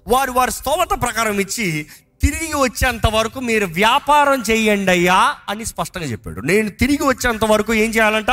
వారు 0.09 0.33
వారి 0.33 0.51
స్తోమత 0.51 1.03
ప్రకారం 1.03 1.39
ఇచ్చి 1.39 1.87
తిరిగి 2.23 2.55
వచ్చేంత 2.55 3.07
వరకు 3.07 3.41
మీరు 3.41 3.67
వ్యాపారం 3.67 4.43
చేయండి 4.51 4.91
అయ్యా 4.91 5.35
అని 5.49 5.65
స్పష్టంగా 5.65 6.05
చెప్పాడు. 6.05 6.41
నేను 6.41 6.69
తిరిగి 6.69 7.07
వచ్చేంత 7.07 7.45
వరకు 7.45 7.75
ఏం 7.75 7.91
చేయాలంట? 7.91 8.31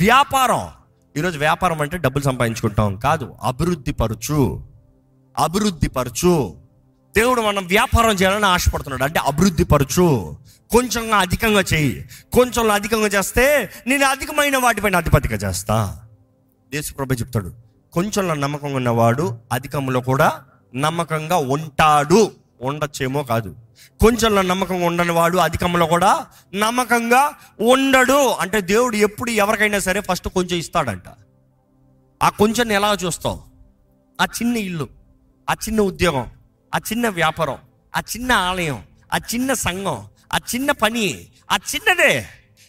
వ్యాపారం. 0.00 0.68
ఈరోజు 1.16 1.38
వ్యాపారం 1.38 1.80
అంటే 1.80 1.96
డబ్బులు 1.96 2.24
సంపాదించుకుంటాం 2.24 2.96
కాదు. 2.96 3.34
అభివృద్ధి 3.42 3.92
పరచు. 3.92 4.64
అభివృద్ధి 5.38 5.88
పరచు. 5.88 6.56
దేవుడు 7.16 7.40
మనం 7.40 7.66
వ్యాపారం 7.66 8.10
చేయాలని 8.10 8.46
ఆశపడుతున్నాడు. 8.46 9.04
అంటే 9.04 9.18
అభివృద్ధి 9.18 9.64
పరచు. 9.64 10.36
కొంచెంగా 10.70 11.16
అధికంగా 11.16 11.60
చెయ్యి 11.60 12.08
కొంచెంలో 12.32 12.74
అధికంగా 12.74 13.06
చేస్తే 13.06 13.70
నేను 13.86 14.06
అధికమైన 14.06 14.56
వాటిపైన 14.56 14.96
అధిపతిగా 14.96 15.36
చేస్తా. 15.36 16.04
దేశప్రభ 16.72 17.12
చెప్తాడు 17.12 17.52
కొంచెంలో 17.92 18.34
నమ్మకంగా 18.34 18.76
ఉన్నవాడు 18.76 19.38
అధికంలో 19.52 20.00
కూడా 20.00 20.44
నమ్మకంగా 20.74 21.36
ఉంటాడు. 21.36 22.32
ఉండొచ్చేమో 22.60 23.22
కాదు. 23.22 23.56
కొంచెంలో 24.00 24.42
నమ్మకంగా 24.42 24.86
ఉండని 24.86 25.12
వాడు 25.12 25.38
అధికంలో 25.38 25.86
కూడా 25.86 26.26
నమ్మకంగా 26.54 27.32
ఉండడు. 27.60 28.28
అంటే 28.28 28.60
దేవుడు 28.60 28.96
ఎప్పుడు 28.96 29.30
ఎవరికైనా 29.30 29.78
సరే 29.78 30.00
ఫస్ట్ 30.00 30.28
కొంచెం 30.28 30.58
ఇస్తాడంట. 30.58 31.08
ఆ 32.22 32.28
కొంచెం 32.28 32.72
ఎలా 32.72 32.92
చూస్తావు? 32.92 33.40
ఆ 34.20 34.24
చిన్న 34.24 34.56
ఇల్లు 34.56 34.88
ఆ 35.50 35.52
చిన్న 35.52 35.80
ఉద్యోగం 35.80 36.30
ఆ 36.74 36.78
చిన్న 36.78 37.08
వ్యాపారం 37.08 37.58
ఆ 37.96 38.00
చిన్న 38.00 38.32
ఆలయం 38.32 38.82
ఆ 39.14 39.16
చిన్న 39.16 39.52
సంఘం 39.52 40.04
ఆ 40.34 40.38
చిన్న 40.54 40.70
పని 40.70 41.28
ఆ 41.52 41.56
చిన్నదే. 41.56 42.26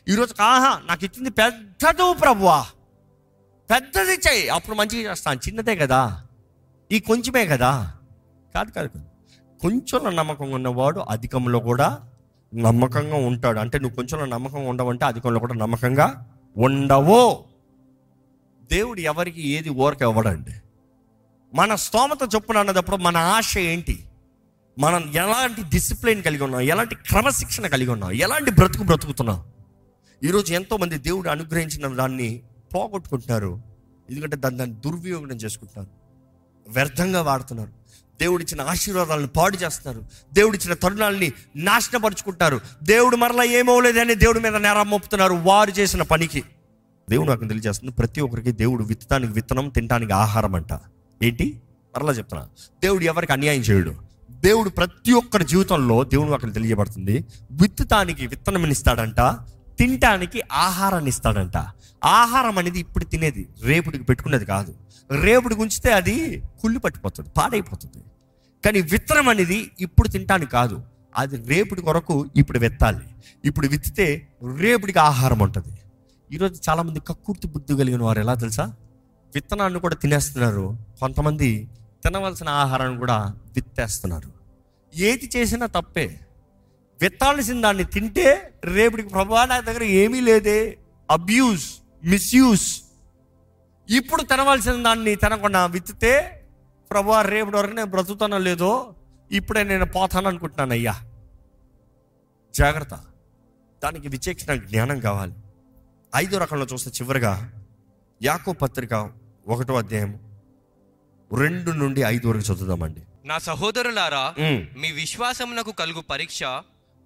ఈరోజు 0.07 0.41
ఆహా 0.41 0.81
నాకు 0.85 1.05
ఇచ్చింది 1.05 1.29
పెద్దదు 1.29 2.13
ప్రభువా. 2.13 2.65
పెద్దది 3.71 4.11
చెయ్యి. 4.11 4.49
అప్పుడు 4.49 4.75
మంచిగా 4.75 5.11
చేస్తాను. 5.11 5.39
చిన్నదే 5.47 5.75
కదా. 5.75 6.23
ఈ 6.91 6.99
కొంచెమే 6.99 7.45
కదా. 7.45 7.93
కాదు 8.55 8.71
కాదు 8.71 8.87
కాదు. 8.87 9.05
కొంచెంలో 9.61 10.09
నమ్మకంగా 10.11 10.55
ఉన్నవాడు 10.55 10.99
అధికంలో 10.99 11.59
కూడా 11.59 11.99
నమ్మకంగా 12.55 13.15
ఉంటాడు. 13.15 13.59
అంటే 13.59 13.79
నువ్వు 13.79 13.95
కొంచెంలో 13.95 14.25
నమ్మకంగా 14.25 14.69
ఉండవంటే 14.69 15.05
అధికంలో 15.05 15.39
కూడా 15.39 15.53
నమ్మకంగా 15.53 16.35
ఉండవు. 16.57 17.43
దేవుడు 18.71 18.99
ఎవరికి 18.99 19.49
ఏది 19.49 19.69
ఓరక 19.69 20.01
ఇవ్వడండి. 20.01 20.51
మన 21.53 21.75
స్తోమత 21.75 22.35
చొప్పున 22.35 22.57
అన్నదప్పుడు 22.57 22.95
మన 22.95 23.17
ఆశ 23.17 23.57
ఏంటి? 23.57 24.08
మనం 24.79 25.11
ఎలాంటి 25.13 25.61
డిసిప్లిన్ 25.61 26.23
కలిగి 26.23 26.43
ఉన్నాం? 26.43 26.61
ఎలాంటి 26.61 26.95
క్రమశిక్షణ 26.95 27.67
కలిగి 27.67 27.89
ఉన్నాం? 27.89 28.11
ఎలాంటి 28.11 28.51
బ్రతుకు 28.51 28.83
బ్రతుకుతున్నాం? 28.83 29.43
ఈరోజు 30.23 30.53
ఎంతోమంది 30.53 30.97
దేవుడు 30.97 31.29
అనుగ్రహించిన 31.29 31.95
దాన్ని 31.95 32.41
పోగొట్టుకుంటున్నారు. 32.75 33.61
ఎందుకంటే 34.09 34.35
దాన్ని 34.35 34.59
దాన్ని 34.59 34.75
దుర్వినియోగం 34.75 35.31
చేసుకుంటున్నారు. 35.31 35.89
వ్యర్థంగా 36.71 37.21
వాడుతున్నారు. 37.21 37.69
దేవుడిచ్చిన 38.19 38.61
ఆశీర్వాదాలను 38.61 39.27
పాడు 39.27 39.57
చేస్తున్నారు. 39.57 40.05
దేవుడిచ్చిన 40.33 40.73
తరుణాలని 40.73 41.31
నాశనపరుచుకుంటారు 41.55 42.61
దేవుడు 42.83 43.15
మరలా 43.15 43.43
ఏమవలేదని 43.43 44.15
దేవుడి 44.15 44.39
మీద 44.39 44.55
నేరం 44.55 44.89
మోపుతున్నారు. 44.89 45.33
వారు 45.33 45.71
చేసిన 45.71 46.01
పనికి. 46.01 46.43
దేవుడు 47.09 47.29
నాకు 47.29 47.45
తెలియజేస్తుంది 47.45 47.93
ప్రతి 47.93 48.21
ఒక్కరికి 48.21 48.51
దేవుడు 48.51 48.83
విత్తడానికి 48.83 49.33
విత్తనం 49.33 49.69
తినడానికి 49.69 50.13
ఆహారం 50.13 50.55
అంట. 50.55 50.79
ఏంటి? 51.23 51.61
మరలా 51.95 52.11
చెప్తున్నా. 52.11 52.49
దేవుడు 52.81 53.03
ఎవరికి 53.03 53.33
అన్యాయం 53.33 53.61
చేయడు. 53.61 54.08
దేవుడు 54.29 54.69
ప్రతి 54.69 55.11
ఒక్కరి 55.11 55.45
జీవితంలో 55.45 56.03
దేవుడు 56.03 56.31
అక్కడ 56.31 56.53
తెలియబడుతుంది 56.53 57.25
విత్తుతానికి 57.51 58.27
విత్తనం 58.27 58.65
ఇస్తాడంట 58.65 59.15
తినటానికి 59.77 60.41
ఆహారాన్ని 60.51 61.09
ఇస్తాడంట. 61.09 61.57
ఆహారం 62.05 62.57
అనేది 62.57 62.79
ఇప్పుడు 62.79 63.03
తినేది 63.03 63.49
రేపుడికి 63.63 64.03
పెట్టుకునేది 64.03 64.45
కాదు. 64.45 64.75
రేపుడికి 65.11 65.61
ఉంచితే 65.61 65.91
అది 65.91 66.43
కుళ్ళు 66.61 66.79
పట్టిపోతుంది 66.79 67.29
పాడైపోతుంది. 67.37 68.03
కానీ 68.65 68.81
విత్తనం 68.81 69.29
అనేది 69.29 69.71
ఇప్పుడు 69.79 70.07
తినటానికి 70.07 70.51
కాదు. 70.51 70.83
అది 71.17 71.37
రేపుడి 71.37 71.81
కొరకు 71.81 72.29
ఇప్పుడు 72.35 72.59
విత్తాలి. 72.59 73.07
ఇప్పుడు 73.45 73.67
విత్తితే 73.67 74.27
రేపుడికి 74.57 74.99
ఆహారం 74.99 75.39
ఉంటుంది. 75.39 75.77
ఈరోజు 76.31 76.61
చాలామంది 76.69 76.99
కక్కుర్తి 76.99 77.47
బుద్ధి 77.47 77.77
కలిగిన 77.77 78.03
వారు 78.03 78.19
ఎలా 78.19 78.33
తెలుసా? 78.33 78.73
విత్తనాన్ని 79.35 79.79
కూడా 79.79 79.95
తినేస్తున్నారు. 79.95 80.77
కొంతమంది 80.99 81.69
తినవలసిన 82.03 82.49
ఆహారాన్ని 82.49 82.97
కూడా 82.97 83.35
విత్తేస్తున్నారు. 83.55 84.31
ఏది 84.95 85.29
చేసినా 85.35 85.65
తప్పే. 85.65 86.19
విత్తాల్సిన 87.01 87.61
దాన్ని 87.61 87.83
తింటే 87.83 88.59
రేపటికి 88.63 89.09
ప్రభా 89.09 89.45
నా 89.45 89.59
దగ్గర 89.59 89.83
ఏమీ 89.83 90.19
లేదే. 90.19 90.77
అబ్యూస్ 91.11 91.77
మిస్యూస్ 92.03 92.81
ఇప్పుడు 93.89 94.21
తినవలసిన 94.21 94.83
దాన్ని 94.83 95.15
తినకుండా 95.15 95.65
విత్తితే 95.65 96.43
ప్రభు 96.91 97.21
రేపటి 97.21 97.55
వరకు 97.55 97.71
నేను 97.71 97.89
బ్రతుకుతానో 97.89 98.37
లేదో 98.37 98.95
ఇప్పుడే 99.31 99.63
నేను 99.63 99.85
పోతాను 99.85 100.27
అనుకుంటున్నాను 100.27 100.71
అయ్యా. 100.71 101.05
జాగ్రత్త. 102.55 102.99
దానికి 103.83 104.07
విచేక్షణ 104.07 104.55
జ్ఞానం 104.55 104.99
కావాలి. 104.99 105.33
ఐదో 106.15 106.37
రకంలో 106.37 106.67
చూస్తే 106.73 106.91
చివరిగా 107.01 107.51
యాకో 108.23 108.53
పత్రిక 108.53 109.11
ఒకటో 109.47 109.77
అధ్యాయం 109.77 110.19
రెండు 111.33 111.71
నుండి 111.71 112.01
ఐదు 112.01 112.27
వరకు 112.27 112.41
చదువుదామండి. 112.41 113.01
నా 113.25 113.37
సహోదరులారా. 113.37 114.35
మీ 114.77 114.91
విశ్వాసమునకు 114.91 115.71
కలుగు 115.71 116.01
పరీక్ష 116.01 116.43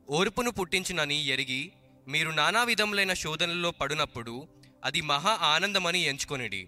ఓర్పును 0.10 0.51
పుట్టించునని 0.51 1.25
ఎరిగి 1.25 1.72
మీరు 2.08 2.30
నానా 2.30 2.63
విధములైన 2.63 3.13
శోధనల్లో 3.13 3.72
పడినప్పుడు 3.72 4.48
అది 4.86 5.01
మహా 5.01 5.38
ఆనందమని 5.42 6.01
ఎంచుకొనిడి. 6.01 6.68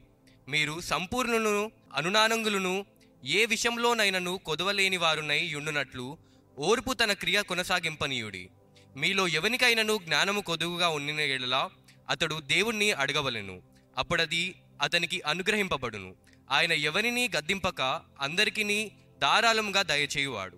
మీరు 0.50 0.80
సంపూర్ణులను 0.80 1.72
అనునానంగులను 1.96 2.86
ఏ 3.26 3.46
విషయంలోనైనను 3.46 4.38
కొదవలేని 4.38 4.98
వారునై 4.98 5.40
యుండునట్లు 5.40 6.18
ఓర్పు 6.58 6.94
తన 6.94 7.14
క్రియ 7.14 7.42
కొనసాగింపనీయుడి. 7.42 8.50
మీలో 8.98 9.28
ఎవనికైనను 9.28 10.00
జ్ఞానము 10.06 10.42
కొదువుగా 10.42 10.90
ఉండిన 10.90 11.20
ఎడల 11.20 11.70
అతడు 12.10 12.36
దేవుణ్ణి 12.36 12.92
అడగవలెను. 12.92 13.62
అప్పుడది 13.98 14.56
అతనికి 14.82 15.22
అనుగ్రహింపబడును. 15.22 16.16
ఆయన 16.52 16.72
ఎవరిని 16.72 17.30
గద్దింపక 17.38 17.82
అందరికీ 18.22 18.92
ధారాళంగా 19.22 19.82
దయచేయువాడు. 19.82 20.58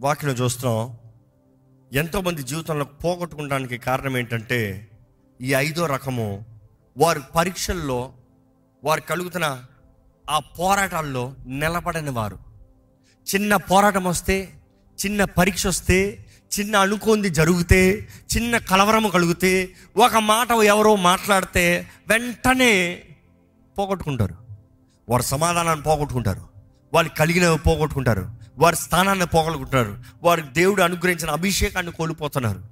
వాక్యం 0.00 0.30
చూస్తున్నాం. 0.30 0.98
ఎంతోమంది 1.92 2.42
జీవితంలో 2.42 2.84
పోగొట్టుకోవడానికి 2.84 3.78
కారణం 3.78 4.16
ఏంటంటే 4.16 4.90
ఈ 5.40 5.54
ఐదో 5.54 5.86
రకము 5.86 6.44
వారు 6.96 7.22
పరీక్షల్లో 7.36 8.12
వారు 8.84 9.00
కలుగుతున్న 9.00 9.64
ఆ 10.30 10.38
పోరాటాల్లో 10.38 11.34
నిలబడని 11.46 12.10
వారు. 12.10 12.38
చిన్న 13.34 13.56
పోరాటం 13.56 14.04
వస్తే 14.04 14.60
చిన్న 15.06 15.24
పరీక్ష 15.24 15.66
వస్తే 15.66 16.26
చిన్న 16.60 16.76
అనుకోంది 16.76 17.30
జరిగితే 17.30 18.08
చిన్న 18.36 18.58
కలవరం 18.58 19.08
కలిగితే 19.08 19.72
ఒక 19.96 20.14
మాట 20.14 20.50
ఎవరో 20.50 20.96
మాట్లాడితే 20.96 21.90
వెంటనే 22.08 23.02
పోగొట్టుకుంటారు. 23.78 24.43
వారు 25.08 25.22
సమాధానాన్ని 25.22 25.84
పోగొట్టుకుంటారు. 25.84 26.42
వాళ్ళు 26.92 27.16
కలిగినవి 27.18 27.58
పోగొట్టుకుంటారు. 27.58 28.30
వారి 28.58 28.76
స్థానాన్ని 28.76 29.26
పోగొట్టుకుంటారు. 29.26 29.98
వారి 30.22 30.42
దేవుడు 30.42 30.82
అనుగ్రహించిన 30.82 31.30
అభిషేకాన్ని 31.30 31.92
కోల్పోతున్నారు. 31.92 32.62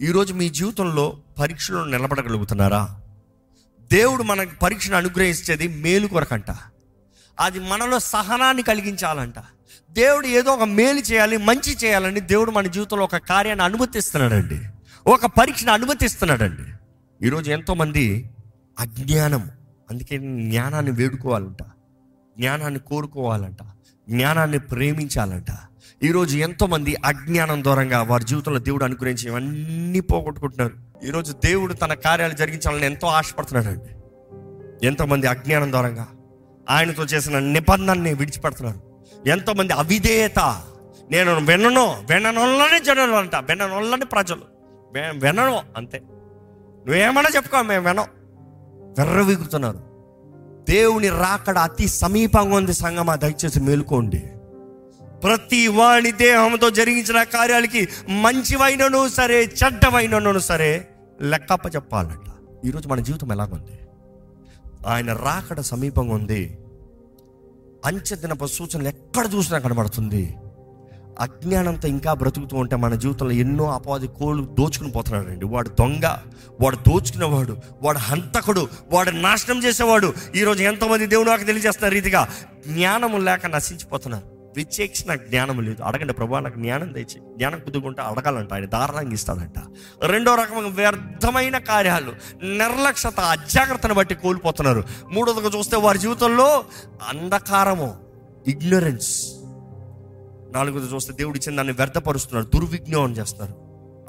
ఈరోజు 0.00 0.34
మీ 0.34 0.48
జీవితంలో 0.48 1.16
పరీక్షలో 1.38 1.84
నిలబడగలుగుతున్నారా? 1.84 3.00
దేవుడు 3.92 4.22
మనకి 4.22 4.56
పరీక్షను 4.56 4.96
అనుగ్రహించేది 4.96 5.68
మేలు 5.68 6.06
కొరకంట. 6.06 6.46
అది 7.40 7.58
మనలో 7.58 7.98
సహనాన్ని 7.98 8.62
కలిగించాలంట. 8.62 9.34
దేవుడు 9.90 10.26
ఏదో 10.26 10.52
ఒక 10.52 10.62
మేలు 10.62 10.98
చేయాలి 10.98 11.36
మంచి 11.36 11.76
చేయాలని 11.84 12.20
దేవుడు 12.20 12.50
మన 12.50 12.66
జీవితంలో 12.66 13.04
ఒక 13.04 13.16
కార్యాన్ని 13.16 13.64
అనుమతిస్తున్నాడండి. 13.64 14.60
ఒక 15.06 15.26
పరీక్షను 15.26 15.72
అనుమతిస్తున్నాడండి. 15.72 16.72
ఈరోజు 17.26 17.50
ఎంతోమంది 17.50 18.30
అజ్ఞానం 18.78 19.50
అందుకే 19.90 20.18
జ్ఞానాన్ని 20.18 20.92
వేడుకోవాలంట. 20.92 21.62
జ్ఞానాన్ని 22.38 22.80
కోరుకోవాలంట. 22.80 23.62
జ్ఞానాన్ని 24.10 24.58
ప్రేమించాలంట. 24.58 25.46
ఈరోజు 26.02 26.36
ఎంతోమంది 26.36 26.96
అజ్ఞానం 27.04 27.64
దూరంగా 27.64 28.02
వారి 28.02 28.24
జీవితంలో 28.24 28.58
దేవుడు 28.58 28.84
అనుగ్రహించి 28.84 29.26
ఇవన్నీ 29.26 30.00
పోగొట్టుకుంటున్నారు. 30.00 31.06
ఈరోజు 31.06 31.32
దేవుడు 31.32 31.72
తన 31.72 31.94
కార్యాలు 31.94 32.32
జరిగించాలని 32.32 32.86
ఎంతో 32.86 33.06
ఆశపడుతున్నాడండి. 33.06 33.94
ఎంతోమంది 34.86 35.26
అజ్ఞానం 35.26 35.72
దూరంగా 35.72 36.08
ఆయనతో 36.70 37.04
చేసిన 37.04 37.38
నిబంధనని 37.38 38.14
విడిచిపెడుతున్నారు. 38.14 38.82
ఎంతోమంది 39.28 39.72
అవిధేయత 39.72 40.38
నేను 41.10 41.34
వినను 41.34 41.86
విననొల్లని 41.86 42.84
జనులు 42.84 43.12
అంట 43.12 43.36
విననొల్లని 43.36 44.04
ప్రజలు. 44.04 44.40
వె- 44.92 45.20
వినను 45.20 45.62
అంతే. 45.76 45.98
నువ్వేమన్నా 46.86 47.30
చెప్పుకో 47.36 47.62
మేము 47.62 47.88
వినం 47.88 48.04
వెర్రవీగుతున్నారు. 48.98 49.78
దేవుని 50.70 51.08
రాకడ 51.08 51.58
అతి 51.58 51.88
సమీపంగా 51.88 52.56
ఉంది 52.56 52.72
సంగమా 52.72 53.14
దయచేసి 53.14 53.60
మేలుకోండి. 53.60 54.18
ప్రతి 55.24 55.66
వాణి 55.66 56.12
దేహంతో 56.12 56.70
జరిగించిన 56.70 57.22
కార్యాలకి 57.22 57.88
మంచివైనను 58.08 59.08
సరే 59.08 59.42
చెడ్డవైనను 59.42 60.38
సరే 60.38 60.88
లెక్కప్ప 61.22 61.74
చెప్పాలంట. 61.74 62.30
ఈరోజు 62.66 62.88
మన 62.88 63.00
జీవితం 63.00 63.32
ఎలాగుంది? 63.32 63.78
ఆయన 64.86 65.12
రాకడ 65.12 65.60
సమీపంగా 65.60 66.14
ఉంది. 66.14 66.58
అంచెదినప 67.84 68.44
సూచనలు 68.44 68.88
ఎక్కడ 68.88 69.28
చూసినా 69.34 69.58
కనబడుతుంది. 69.58 70.36
అజ్ఞానంతో 71.20 71.88
ఇంకా 71.88 72.12
బ్రతుకుతూ 72.12 72.56
ఉంటే 72.56 72.76
మన 72.76 72.94
జీవితంలో 72.94 73.32
ఎన్నో 73.32 73.70
అపవాది 73.70 74.08
కోళ్ళు 74.08 74.44
దోచుకుని 74.44 74.90
పోతున్నాడండి. 74.90 75.44
వాడు 75.44 75.68
దొంగ 75.68 76.04
వాడు 76.60 76.76
దోచుకునేవాడు 76.76 77.56
వాడు 77.82 77.98
హంతకుడు 77.98 78.68
వాడు 78.90 79.10
నాశనం 79.10 79.64
చేసేవాడు. 79.64 80.14
ఈరోజు 80.36 80.62
ఎంతోమంది 80.62 81.06
దేవుడు 81.06 81.28
నాకు 81.28 81.44
తెలియజేస్తున్న 81.44 81.92
రీతిగా 81.92 82.28
జ్ఞానము 82.68 83.18
లేక 83.18 83.46
నశించిపోతున్నారు. 83.46 84.38
విచేక్షణ 84.56 85.14
జ్ఞానం 85.14 85.62
లేదు. 85.62 85.82
అడగండి 85.82 86.12
ప్రభా 86.12 86.38
నాకు 86.38 86.58
జ్ఞానం 86.58 86.92
తెచ్చి 86.92 87.20
జ్ఞానం 87.36 87.60
కుదుకుంటే 87.60 88.02
అడగాలంట 88.02 88.52
ఆయన 88.52 88.64
దారుణంగా 88.64 89.12
ఇస్తాడంట. 89.12 89.58
రెండో 90.04 90.34
రకమైన 90.34 90.72
వ్యర్థమైన 90.74 91.58
కార్యాలు 91.58 92.12
నిర్లక్ష్యత 92.44 93.20
అజాగ్రత్తను 93.20 93.94
బట్టి 93.94 94.14
కోల్పోతున్నారు. 94.14 94.84
మూడోదిగా 95.10 95.50
చూస్తే 95.58 95.76
వారి 95.76 95.98
జీవితంలో 95.98 96.64
అంధకారము 97.08 97.96
ఇగ్నరెన్స్ 98.46 99.26
నాలుగోది 100.54 100.94
చూస్తే 100.94 101.12
దేవుడు 101.12 101.36
ఇచ్చిన 101.36 101.56
దాన్ని 101.56 101.72
వ్యర్థపరుస్తున్నారు 101.72 102.60
దుర్విజ్ఞానం 102.60 103.12
చేస్తున్నారు. 103.12 103.54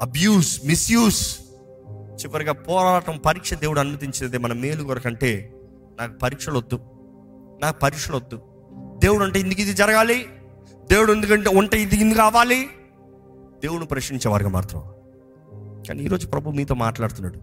అబ్యూస్ 0.00 0.66
మిస్యూస్ 0.66 1.40
చివరిగా 1.92 2.52
పోరాటం 2.52 3.18
పరీక్ష 3.18 3.54
దేవుడు 3.54 3.80
అనుమతించినది 3.80 4.38
మన 4.38 4.52
మేలు 4.52 4.84
కొరకంటే 4.84 5.54
నాకు 5.98 6.18
పరీక్షలు 6.18 6.58
వద్దు. 6.58 6.80
నాకు 7.62 7.78
పరీక్షలు 7.78 8.16
వద్దు. 8.16 8.42
దేవుడు 8.98 9.24
అంటే 9.24 9.40
ఇందుకు 9.40 9.60
ఇది 9.60 9.72
జరగాలి. 9.72 10.26
దేవుడు 10.90 11.12
ఎందుకంటే 11.12 11.50
ఉంటే 11.50 11.82
ఇది 11.82 11.96
ఇందు 11.96 12.14
కావాలి 12.14 12.66
దేవుడు 13.62 13.84
ప్రశ్నించేవారుగా 13.84 14.48
మాత్రం. 14.48 14.82
కానీ 15.88 16.02
ఈరోజు 16.02 16.26
ప్రభు 16.26 16.50
మీతో 16.50 16.74
మాట్లాడుతున్నాడు. 16.74 17.40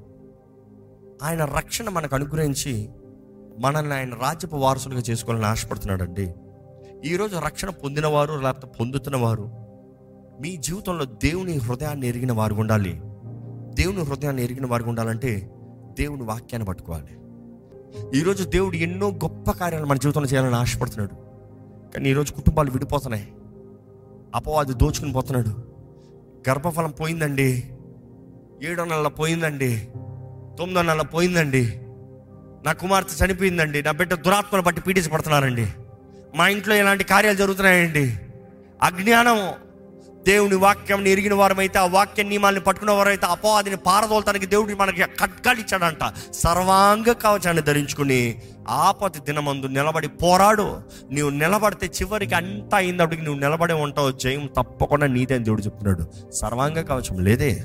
ఆయన 1.24 1.46
రక్షణ 1.46 1.90
మనకు 1.90 2.16
అనుగ్రహించి 2.16 2.90
మనల్ని 3.60 3.94
ఆయన 3.94 4.14
రాజ్యపు 4.14 4.56
వారసులుగా 4.56 5.02
చేసుకోవాలని 5.10 5.46
ఆశపడుతున్నాడండి. 5.46 6.34
ఈరోజు 7.06 7.36
రక్షణ 7.36 7.70
పొందినవారు 7.70 8.34
లేకపోతే 8.34 8.68
పొందుతున్నవారు 8.80 9.52
మీ 10.42 10.56
జీవితంలో 10.56 11.06
దేవుని 11.06 11.58
హృదయాన్ని 11.58 12.08
ఎరిగిన 12.08 12.32
వారు 12.32 12.56
ఉండాలి. 12.56 13.02
దేవుని 13.74 14.02
హృదయాన్ని 14.02 14.44
ఎరిగిన 14.44 14.66
వారు 14.66 14.84
ఉండాలంటే 14.84 15.52
దేవుని 16.00 16.24
వాక్యాన్ని 16.24 16.66
పట్టుకోవాలి. 16.66 17.20
ఈరోజు 18.20 18.44
దేవుడు 18.44 18.76
ఎన్నో 18.76 19.10
గొప్ప 19.10 19.52
కార్యాలు 19.52 19.86
మన 19.86 19.98
జీవితంలో 19.98 20.28
చేయాలని 20.28 20.56
ఆశపడుతున్నాడు. 20.56 21.16
కానీ 21.94 22.10
ఈరోజు 22.10 22.34
కుటుంబాలు 22.34 22.72
విడిపోతున్నాయి. 22.72 23.34
అపవాది 24.36 24.74
దోచుకుని 24.74 25.14
పోతున్నాడు. 25.14 25.50
గర్భఫలం 26.50 26.92
పోయిందండి. 26.92 27.72
ఏడో 28.64 28.86
నెలల 28.86 29.08
పోయిందండి. 29.08 29.88
తొమ్మిదో 30.60 30.82
నెలల 30.82 31.02
పోయిందండి. 31.02 31.82
నా 32.66 32.72
కుమార్తె 32.72 33.26
చనిపోయిందండి. 33.26 33.84
నా 33.84 33.92
బిడ్డ 33.92 34.14
దురాత్మను 34.14 34.64
బట్టి 34.64 34.82
పీడించబడుతున్నారండి. 34.82 35.68
మా 36.38 36.48
ఇంట్లో 36.48 36.76
ఇలాంటి 36.76 37.04
కార్యాలు 37.04 37.38
జరుగుతున్నాయండి. 37.38 38.20
అజ్ఞానం 38.84 39.50
దేవుని 40.26 40.56
వాక్యం 40.56 41.08
ఎరిగిన 41.08 41.34
వారమైతే 41.34 41.80
ఆ 41.80 41.86
వాక్య 41.86 42.24
నియమాల్ని 42.24 42.62
పట్టుకున్న 42.62 42.92
వారైతే 42.92 43.26
అపవాదిని 43.26 43.76
పారదోలటానికి 43.76 44.46
దేవుడు 44.46 44.76
మనకి 44.76 45.02
ఖడ్గాలు 45.02 45.60
ఇచ్చాడంట. 45.60 46.14
సర్వాంగ 46.34 47.12
కవచాన్ని 47.12 47.64
ధరించుకుని 47.64 48.42
ఆపతి 48.70 49.20
దినమందు 49.20 49.66
నిలబడి 49.66 50.08
పోరాడు. 50.08 50.82
నీవు 51.12 51.30
నిలబడితే 51.30 51.86
చివరికి 51.88 52.36
అంతా 52.36 52.78
అయిందప్పటికి 52.78 53.22
నువ్వు 53.22 53.40
నిలబడే 53.40 53.74
ఉంటావు. 53.74 54.12
జయం 54.12 54.50
తప్పకుండా 54.58 55.08
నీదే 55.08 55.36
అని 55.36 55.44
దేవుడు 55.44 55.62
చెప్తున్నాడు. 55.62 56.32
సర్వాంగ 56.32 56.82
కవచం 56.82 57.20
లేదే. 57.20 57.64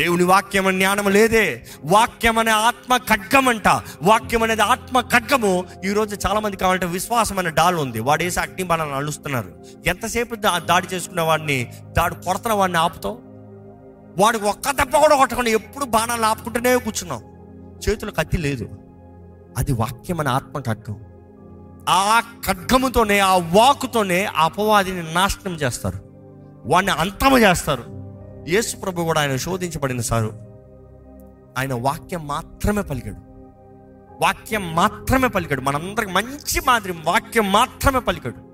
దేవుని 0.00 0.24
వాక్యం 0.24 0.66
అనే 0.66 0.78
జ్ఞానం 0.78 1.10
లేదే. 1.10 1.66
వాక్యం 1.84 2.38
అనే 2.38 2.50
ఆత్మ 2.50 2.96
ఖడ్గం 2.96 3.48
అంట 3.48 3.68
వాక్యం 4.02 4.42
అనేది 4.42 4.62
ఆత్మ 4.62 5.00
ఖడ్గము. 5.00 5.64
ఈరోజు 5.84 6.16
చాలామంది 6.26 6.56
కావాలంటే 6.56 6.86
విశ్వాసం 6.86 7.38
అనే 7.38 7.50
డాల్ 7.50 7.76
ఉంది. 7.76 8.00
వాడు 8.00 8.22
వేసి 8.22 8.40
అగ్ని 8.40 8.62
బాణాలను 8.62 8.94
అలుస్తున్నారు 8.94 9.54
ఎంతసేపు 9.86 10.34
దా- 10.34 10.66
దాడి 10.66 10.86
చేసుకున్న 10.94 11.20
వాడిని 11.20 11.72
దాడి 11.98 12.14
కొడతన 12.14 12.52
వాడిని 12.52 12.78
ఆపుతావు? 12.78 13.18
వాడికి 14.18 14.44
ఒక్క 14.44 14.70
దెబ్బ 14.70 14.96
కూడా 14.96 15.16
కొట్టకుండా 15.16 15.50
ఎప్పుడు 15.50 15.84
బాణాలు 15.84 16.24
ఆపుకుంటూనే 16.24 16.76
కూర్చున్నాం 16.76 17.22
చేతులు 17.88 18.10
కత్తి 18.10 18.38
లేదు. 18.38 18.68
అది 19.58 19.72
వాక్యం 19.72 20.20
అనే 20.20 20.30
ఆత్మ 20.30 20.60
ఖడ్గం. 20.60 21.00
ఆ 21.88 22.22
ఖడ్గముతోనే 22.46 23.18
ఆ 23.18 23.36
వాకుతోనే 23.36 24.24
ఆ 24.24 24.44
అపవాదిని 24.44 25.14
నాశనం 25.14 25.54
చేస్తారు. 25.54 25.98
వాడిని 26.66 26.92
అంతము 26.92 27.38
చేస్తారు. 27.38 27.99
యేసు 28.48 28.76
ప్రభు 28.76 29.02
కూడా 29.02 29.20
ఆయన 29.20 29.36
శోధించబడిన 29.36 30.00
సారు. 30.00 30.32
ఆయన 31.58 31.74
వాక్యం 31.74 32.26
మాత్రమే 32.26 32.82
పలికాడు. 32.82 33.16
వాక్యం 34.22 34.76
మాత్రమే 34.76 35.28
పలికాడు. 35.28 35.60
మనందరికి 35.60 36.12
మంచి 36.12 36.60
మాదిరి 36.66 36.92
వాక్యం 36.92 37.52
మాత్రమే 37.52 38.00
పలికాడు. 38.00 38.50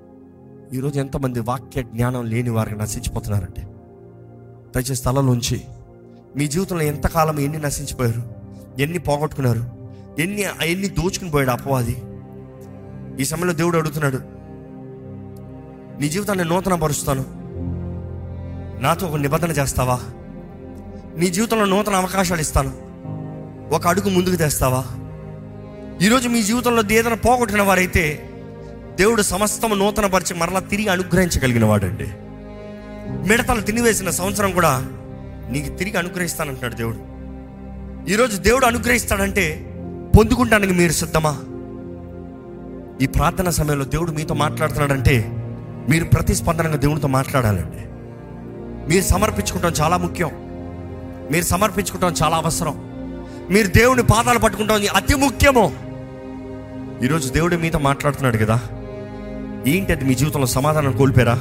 ఈరోజు 0.75 1.01
ఎంతమంది 1.01 1.41
వాక్య 1.41 1.83
జ్ఞానం 1.83 2.25
లేని 2.25 2.51
వారికి 2.51 2.79
నశించిపోతున్నారంటే? 2.79 3.63
దయచేసి 4.75 4.95
స్థలంలోంచి 4.95 5.65
మీ 6.37 6.47
జీవితంలో 6.47 6.83
ఎంతకాలం 6.83 7.41
ఎన్ని 7.41 7.59
నశించిపోయారు? 7.59 8.23
ఎన్ని 8.81 8.99
పోగొట్టుకున్నారు? 8.99 9.65
ఎన్ని 10.19 10.45
ఎన్ని 10.63 10.89
దోచుకుని 10.89 11.31
పోయాడు 11.31 11.51
అపవాది? 11.51 12.03
ఈ 13.23 13.25
సమయంలో 13.25 13.53
దేవుడు 13.53 13.79
అడుగుతున్నాడు 13.79 14.19
నీ 16.01 16.09
జీవితాన్ని 16.09 16.45
నూతన 16.45 16.75
పరుస్తాను 16.75 17.46
నాతో 18.81 19.07
ఒక 19.07 19.17
నిబంధన 19.17 19.51
చేస్తావా? 19.51 20.01
నీ 21.17 21.27
జీవితంలో 21.27 21.65
నూతన 21.65 21.95
అవకాశాలు 21.95 22.41
ఇస్తాను. 22.41 22.73
ఒక 23.75 23.87
అడుగు 23.87 24.11
ముందుకు 24.11 24.37
తెస్తావా? 24.37 24.85
ఈరోజు 26.03 26.29
మీ 26.29 26.43
జీవితంలో 26.43 26.83
ఏదైనా 26.93 27.17
పోగొట్టిన 27.17 27.63
వారైతే 27.63 28.31
దేవుడు 28.95 29.23
సమస్తం 29.23 29.79
నూతన 29.79 30.07
పరిచి 30.07 30.35
మరలా 30.35 30.61
తిరిగి 30.61 30.89
అనుగ్రహించగలిగిన 30.89 31.65
వాడండి 31.65 32.07
మిడతలు 33.29 33.61
తినివేసిన 33.61 34.11
సంవత్సరం 34.11 34.53
కూడా 34.53 34.79
నీకు 35.51 35.77
తిరిగి 35.77 35.97
అనుగ్రహిస్తానంటున్నాడు 35.97 36.75
దేవుడు. 36.75 37.17
ఈరోజు 38.11 38.37
దేవుడు 38.37 38.67
అనుగ్రహిస్తాడంటే 38.67 39.71
పొందుకుంటానికి 40.19 40.73
మీరు 40.73 40.93
సిద్ధమా? 40.93 41.41
ఈ 43.03 43.07
ప్రార్థన 43.07 43.51
సమయంలో 43.51 43.85
దేవుడు 43.85 44.13
మీతో 44.13 44.35
మాట్లాడుతున్నాడంటే 44.35 45.33
మీరు 45.91 46.05
ప్రతిస్పందనగా 46.05 46.77
దేవునితో 46.77 47.09
మాట్లాడాలండి. 47.09 47.96
మీరు 48.89 49.05
సమర్పించుకుంటాం 49.05 49.73
చాలా 49.81 49.97
ముఖ్యం. 49.97 50.31
మీరు 51.33 51.45
సమర్పించుకుంటాం 51.45 52.15
చాలా 52.23 52.37
అవసరం. 52.37 52.87
మీరు 53.51 53.67
దేవుని 53.67 54.03
పాదాలు 54.03 54.39
పట్టుకుంటాం 54.39 54.83
అతి 54.95 55.15
ముఖ్యము. 55.15 55.73
ఈరోజు 57.05 57.33
దేవుడు 57.33 57.57
మీతో 57.57 57.79
మాట్లాడుతున్నాడు 57.79 58.37
కదా. 58.37 58.61
ఏంటి 59.67 59.93
అది 59.93 60.05
మీ 60.05 60.15
జీవితంలో 60.15 60.47
సమాధానం 60.47 60.93
కోల్పోయారా? 60.93 61.35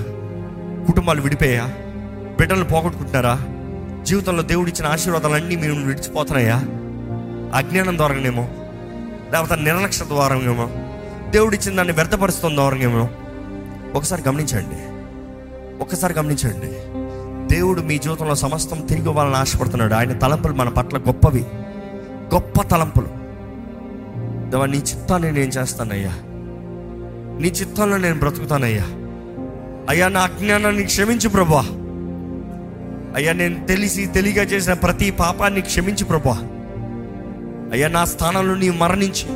కుటుంబాలు 0.87 1.21
విడిపోయా 1.21 1.65
బిడ్డలు 2.39 2.63
పోగొట్టుకుంటున్నారా? 2.63 3.39
జీవితంలో 4.03 4.43
దేవుడిచ్చిన 4.43 4.87
ఆశీర్వాదాలన్నీ 4.87 5.55
మీరు 5.55 5.73
విడిచిపోతున్నాయా? 5.73 6.55
అజ్ఞానం 7.55 7.97
ద్వారానేమో 7.97 8.49
లేకపోతే 9.31 9.55
నిర్లక్ష్య 9.55 10.05
ద్వారానేమో 10.05 10.69
దేవుడిచ్చిన 11.29 11.75
దాన్ని 11.75 11.93
వ్యర్థపరుస్తున్న 11.93 12.55
ద్వారానేమో. 12.55 13.09
ఒకసారి 13.95 14.21
గమనించండి. 14.27 14.95
ఒకసారి 15.81 16.13
గమనించండి. 16.13 16.94
దేవుడు 17.55 17.81
మీ 17.81 17.97
జీవితంలో 17.97 18.35
సమస్తం 18.35 18.81
తిరిగి 18.81 19.05
ఇవ్వాలని 19.05 19.35
ఆశపడుతున్నాడు. 19.35 19.93
ఆయన 19.93 20.17
తలంపులు 20.17 20.53
మన 20.53 20.69
పట్ల 20.69 20.97
గొప్పవి. 20.97 21.45
గొప్ప 22.33 22.61
తలంపులు. 22.61 23.05
దేవా 24.49 24.65
నీ 24.65 24.77
చిత్తాన్ని 24.77 25.31
నేను 25.31 25.51
చేస్తానయ్యా? 25.51 26.11
నీ 27.41 27.47
చిత్తంలో 27.47 27.97
నేను 27.97 28.19
బ్రతుకుతానయ్యా. 28.19 28.83
అయ్యా 29.89 30.07
నా 30.07 30.21
అజ్ఞానాన్ని 30.21 30.83
క్షమించు 30.83 31.29
ప్రభా 31.29 31.61
అయ్యా 33.15 33.33
నేను 33.33 33.67
తెలిసి 33.67 34.05
తెలియగా 34.05 34.43
చేసిన 34.43 34.73
ప్రతి 34.73 35.11
పాపాన్ని 35.11 35.61
క్షమించు 35.61 36.05
ప్రభా 36.05 36.37
అయ్యా 37.71 37.87
నా 37.87 38.05
స్థానంలో 38.05 38.55
నీవు 38.55 38.75
మరణించి. 38.75 39.29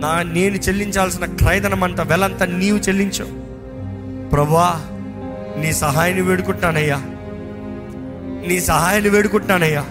నా 0.00 0.22
నేను 0.22 0.56
చెల్లించాల్సిన 0.56 1.24
క్రయదనమంతా 1.24 2.02
వెలంతా 2.02 2.46
నీవు 2.46 2.78
చెల్లించు. 2.78 3.24
ప్రభా 4.28 4.95
నీ 5.60 5.72
సహాయాన్ని 5.72 6.22
వేడుకుంటానయ్యా. 6.22 6.96
నీ 8.48 8.60
సహాయాన్ని 8.60 9.10
వేడుకుంటానయ్యా. 9.10 9.84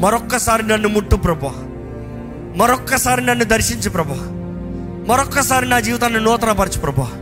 మరొక్కసారి 0.00 0.68
నన్ను 0.68 0.88
ముట్టు 0.88 1.16
ప్రభా. 1.16 1.54
మరొక్కసారి 2.56 3.26
నన్ను 3.26 3.44
దర్శించు 3.44 3.90
ప్రభా. 3.90 4.16
మరొక్కసారి 5.08 5.68
నా 5.68 5.80
జీవితాన్ని 5.80 6.20
నూతనపరచు 6.20 6.80
ప్రభా. 6.80 7.12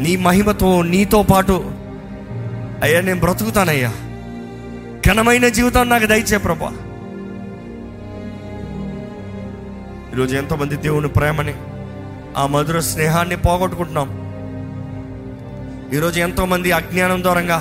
నీ 0.00 0.16
మహిమతో 0.16 0.82
నీతో 0.82 1.22
పాటు 1.22 1.72
అయ్యా 2.82 3.00
నేను 3.00 3.20
బ్రతుకుతానయ్యా. 3.20 3.92
ఘనమైన 5.08 5.48
జీవితం 5.48 5.88
నాకు 5.88 6.06
దయచే 6.06 6.38
ప్రభా. 6.38 6.72
ఈరోజు 10.14 10.36
ఎంతోమంది 10.36 10.76
దేవుని 10.76 11.08
ప్రేమని 11.08 11.54
ఆ 12.36 12.46
మధుర 12.46 12.80
స్నేహాన్ని 12.80 13.36
పోగొట్టుకుంటున్నాం. 13.36 14.17
ఈరోజు 15.94 16.20
ఎంతోమంది 16.20 16.72
అజ్ఞానం 16.72 17.22
దూరంగా 17.22 17.58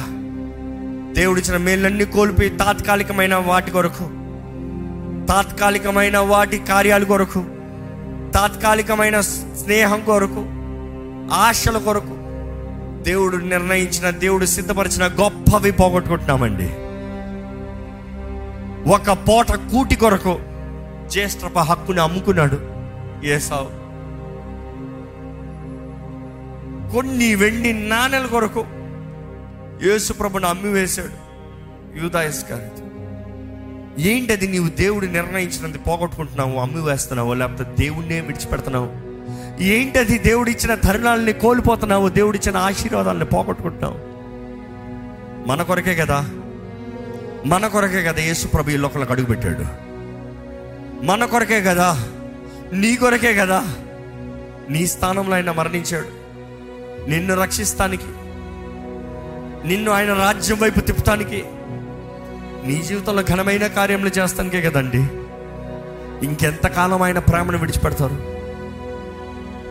దేవుడిచ్చిన 1.13 1.57
మేళ్ళన్నీ 1.57 2.05
కోల్పోయి 2.05 2.49
తాత్కాలికమైన 2.49 3.35
వాటి 3.35 3.71
కొరకు 3.71 4.03
తాత్కాలికమైన 5.25 6.17
వాటి 6.17 6.57
కార్యాల 6.57 7.03
కొరకు 7.03 7.45
తాత్కాలికమైన 8.33 9.21
స్నేహం 9.21 10.01
కొరకు 10.01 10.45
ఆశల 11.33 11.77
కొరకు 11.77 12.17
దేవుడు 13.03 13.37
నిర్ణయించిన 13.37 14.09
దేవుడు 14.09 14.45
సిద్ధపరిచిన 14.45 15.07
గొప్పవి 15.07 15.71
పోగొట్టుకుంటున్నామండి. 15.71 16.69
ఒక 18.91 19.11
పూట 19.11 19.51
కూటి 19.51 19.95
కొరకు 19.95 20.39
జ్యేష్ఠప 21.07 21.59
హక్కుని 21.59 22.01
అమ్ముకున్నాడు. 22.01 22.59
ఏసావు 23.25 23.76
కొన్ని 26.91 27.35
వెండి 27.35 27.73
నాణెల 27.73 28.25
కొరకు 28.25 28.65
యేసుప్రభుని 29.87 30.45
అమ్మి 30.45 30.73
వేశాడు 30.73 31.27
యూదాయస్ 32.03 32.51
గారి 32.51 32.87
ఏంటది 34.09 34.47
నీవు 34.47 34.69
దేవుడు 34.69 35.05
నిర్ణయించినది 35.05 35.77
పోగొట్టుకుంటున్నావు 35.77 36.59
అమ్మి 36.59 36.81
వేస్తున్నావు 36.81 37.33
లేకపోతే 37.33 37.75
దేవుణ్ణే 37.79 38.21
విడిచిపెడుతున్నావు? 38.21 39.07
ఏంటది 39.61 40.17
దేవుడు 40.17 40.49
ఇచ్చిన 40.49 40.75
తరుణాలని 40.75 41.33
కోల్పోతున్నావు 41.33 42.09
దేవుడు 42.09 42.37
ఇచ్చిన 42.37 42.57
ఆశీర్వాదాలని 42.57 43.25
పోగొట్టుకుంటున్నావు? 43.25 43.95
మన 45.47 45.61
కొరకే 45.61 45.95
కదా. 45.95 46.29
మన 47.45 47.67
కొరకే 47.67 48.03
కదా 48.03 48.21
యేసు 48.21 48.47
ప్రభు 48.47 48.69
ఈ 48.69 48.77
లోకంలోకి 48.77 49.11
అడుగుపెట్టాడు. 49.11 49.65
మన 51.05 51.25
కొరకే 51.25 51.61
కదా. 51.61 52.09
నీ 52.73 52.95
కొరకే 52.95 53.33
కదా. 53.33 53.75
నీ 54.69 54.87
స్థానంలో 54.87 55.35
ఆయన 55.35 55.51
మరణించాడు. 55.51 56.26
నిన్ను 57.07 57.41
రక్షిస్తానికి 57.41 58.07
నిన్ను 59.67 59.91
ఆయన 59.91 60.13
రాజ్యం 60.13 60.57
వైపు 60.59 60.79
తిప్పటానికి 60.79 61.43
నీ 62.63 62.81
జీవితంలో 62.87 63.23
ఘనమైన 63.23 63.67
కార్యములు 63.67 64.19
చేస్తానికే 64.19 64.61
కదండి. 64.61 64.97
ఇంకెంతకాలం 66.25 67.01
ఆయన 67.01 67.19
ప్రేమను 67.19 67.57
విడిచిపెడతారు? 67.57 68.37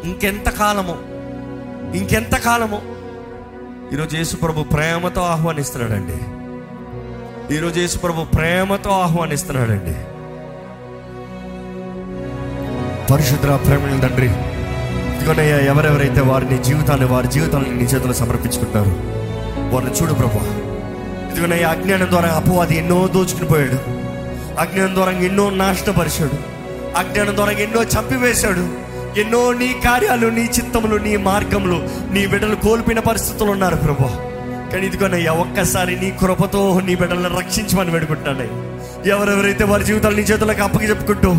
ఇంకెంత 0.06 0.48
కాలము 0.48 1.16
ఇంకెంత 1.96 2.36
కాలము 2.36 2.82
ఈరోజు 3.92 4.16
యేసుప్రభు 4.16 4.62
ప్రేమతో 4.62 5.20
ఆహ్వానిస్తున్నాడండి. 5.20 6.18
ఈరోజు 7.54 7.80
యేసుప్రభు 7.80 8.24
ప్రేమతో 8.24 8.90
ఆహ్వానిస్తున్నాడండి. 8.90 9.94
పరిశుద్ర 13.12 13.56
ప్రేమ 13.56 14.00
తండ్రి 14.00 14.55
ఇదిగోనయ్యా 15.16 15.58
ఎవరెవరైతే 15.58 16.20
వారిని 16.20 16.64
జీవితాన్ని 16.64 17.06
వారి 17.06 17.28
జీవితాన్ని 17.28 17.70
నీ 17.70 17.84
చేతులు 17.84 18.12
సమర్పించుకుంటారు 18.12 18.92
వారిని 19.74 19.90
చూడు 19.90 20.14
ప్రభా 20.14 20.42
ఇదిగోనయ్యా 21.30 21.68
అజ్ఞానం 21.68 22.06
ద్వారా 22.06 22.28
అపవాది 22.28 22.76
ఎన్నో 22.76 23.08
దోచుకుని 23.14 23.48
పోయాడు. 23.48 23.78
అజ్ఞానం 24.60 24.94
ద్వారా 24.94 25.12
ఎన్నో 25.12 25.50
నాశనపరిచాడు. 25.50 26.36
అజ్ఞానం 26.96 27.34
ద్వారా 27.36 27.52
ఎన్నో 27.52 27.82
చంపివేశాడు. 27.82 28.64
ఎన్నో 29.20 29.52
నీ 29.52 29.74
కార్యాలు 29.84 30.26
నీ 30.26 30.40
చిత్తములు 30.40 30.96
నీ 30.96 31.16
మార్గములు 31.16 31.88
నీ 32.12 32.26
బిడ్డలు 32.26 32.54
కోల్పోయిన 32.54 33.00
పరిస్థితులు 33.00 33.50
ఉన్నారు 33.50 33.76
ప్రభా 33.76 34.10
కానీ 34.72 34.86
ఇదిగోనయ్యా 34.86 35.32
ఒక్కసారి 35.32 36.00
నీ 36.00 36.10
కృపతో 36.10 36.80
నీ 36.86 36.94
బిడ్డలను 36.94 37.38
రక్షించమని 37.38 37.90
వేడుకుంటానయ్యా 37.90 38.65
ఎవరెవరైతే 39.10 39.64
వారి 39.64 39.84
జీవితాలు 39.84 40.16
నీ 40.16 40.22
చేతులకు 40.22 40.62
అప్పగి 40.62 40.88
చెప్పుకుంటూ 40.88 41.30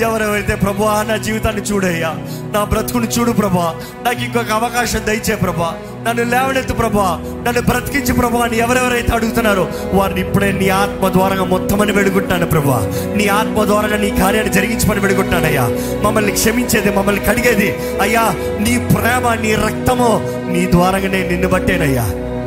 ఎవరెవరైతే 0.00 0.54
ప్రభు 0.56 0.82
నా 1.08 1.16
జీవితాన్ని 1.18 1.62
చూడయ్యా 1.62 2.10
నా 2.54 2.64
బ్రతుకుని 2.64 3.08
చూడు 3.08 3.32
ప్రభా 3.32 3.66
నాకు 4.04 4.20
ఇంకొక 4.20 4.52
అవకాశం 4.52 5.02
దయచే 5.06 5.36
ప్రభా 5.36 5.70
నన్ను 6.06 6.24
లేవనెత్తు 6.24 6.74
ప్రభా 6.74 7.06
నన్ను 7.46 7.62
బ్రతికించి 7.62 8.12
ప్రభా 8.12 8.42
అని 8.42 8.56
ఎవరెవరైతే 8.58 9.12
అడుగుతున్నారో 9.12 9.64
వారిని 9.94 10.20
ఇప్పుడే 10.20 10.52
నీ 10.52 10.68
ఆత్మ 10.76 11.08
ద్వారంగా 11.08 11.44
మొత్తం 11.46 11.80
అని 11.80 11.92
వేడుకుంటాను 11.92 12.46
ప్రభా. 12.46 12.78
నీ 13.16 13.26
ఆత్మ 13.30 13.64
ద్వారంగా 13.64 13.96
నీ 13.96 14.10
కార్యాన్ని 14.20 14.52
జరిగించమని 14.52 15.00
వేడుకుంటానయ్యా 15.00 15.64
మమ్మల్ని 16.04 16.32
క్షమించేది 16.32 16.90
మమ్మల్ని 16.90 17.24
కడిగేది 17.26 17.68
అయ్యా 18.02 18.24
నీ 18.60 18.76
ప్రేమ 18.92 19.34
నీ 19.42 19.54
రక్తము 19.64 20.10
నీ 20.52 20.62
ద్వారంగానే 20.70 21.22
నిన్ను 21.28 21.48
బట్టేనయ్యా. 21.48 22.06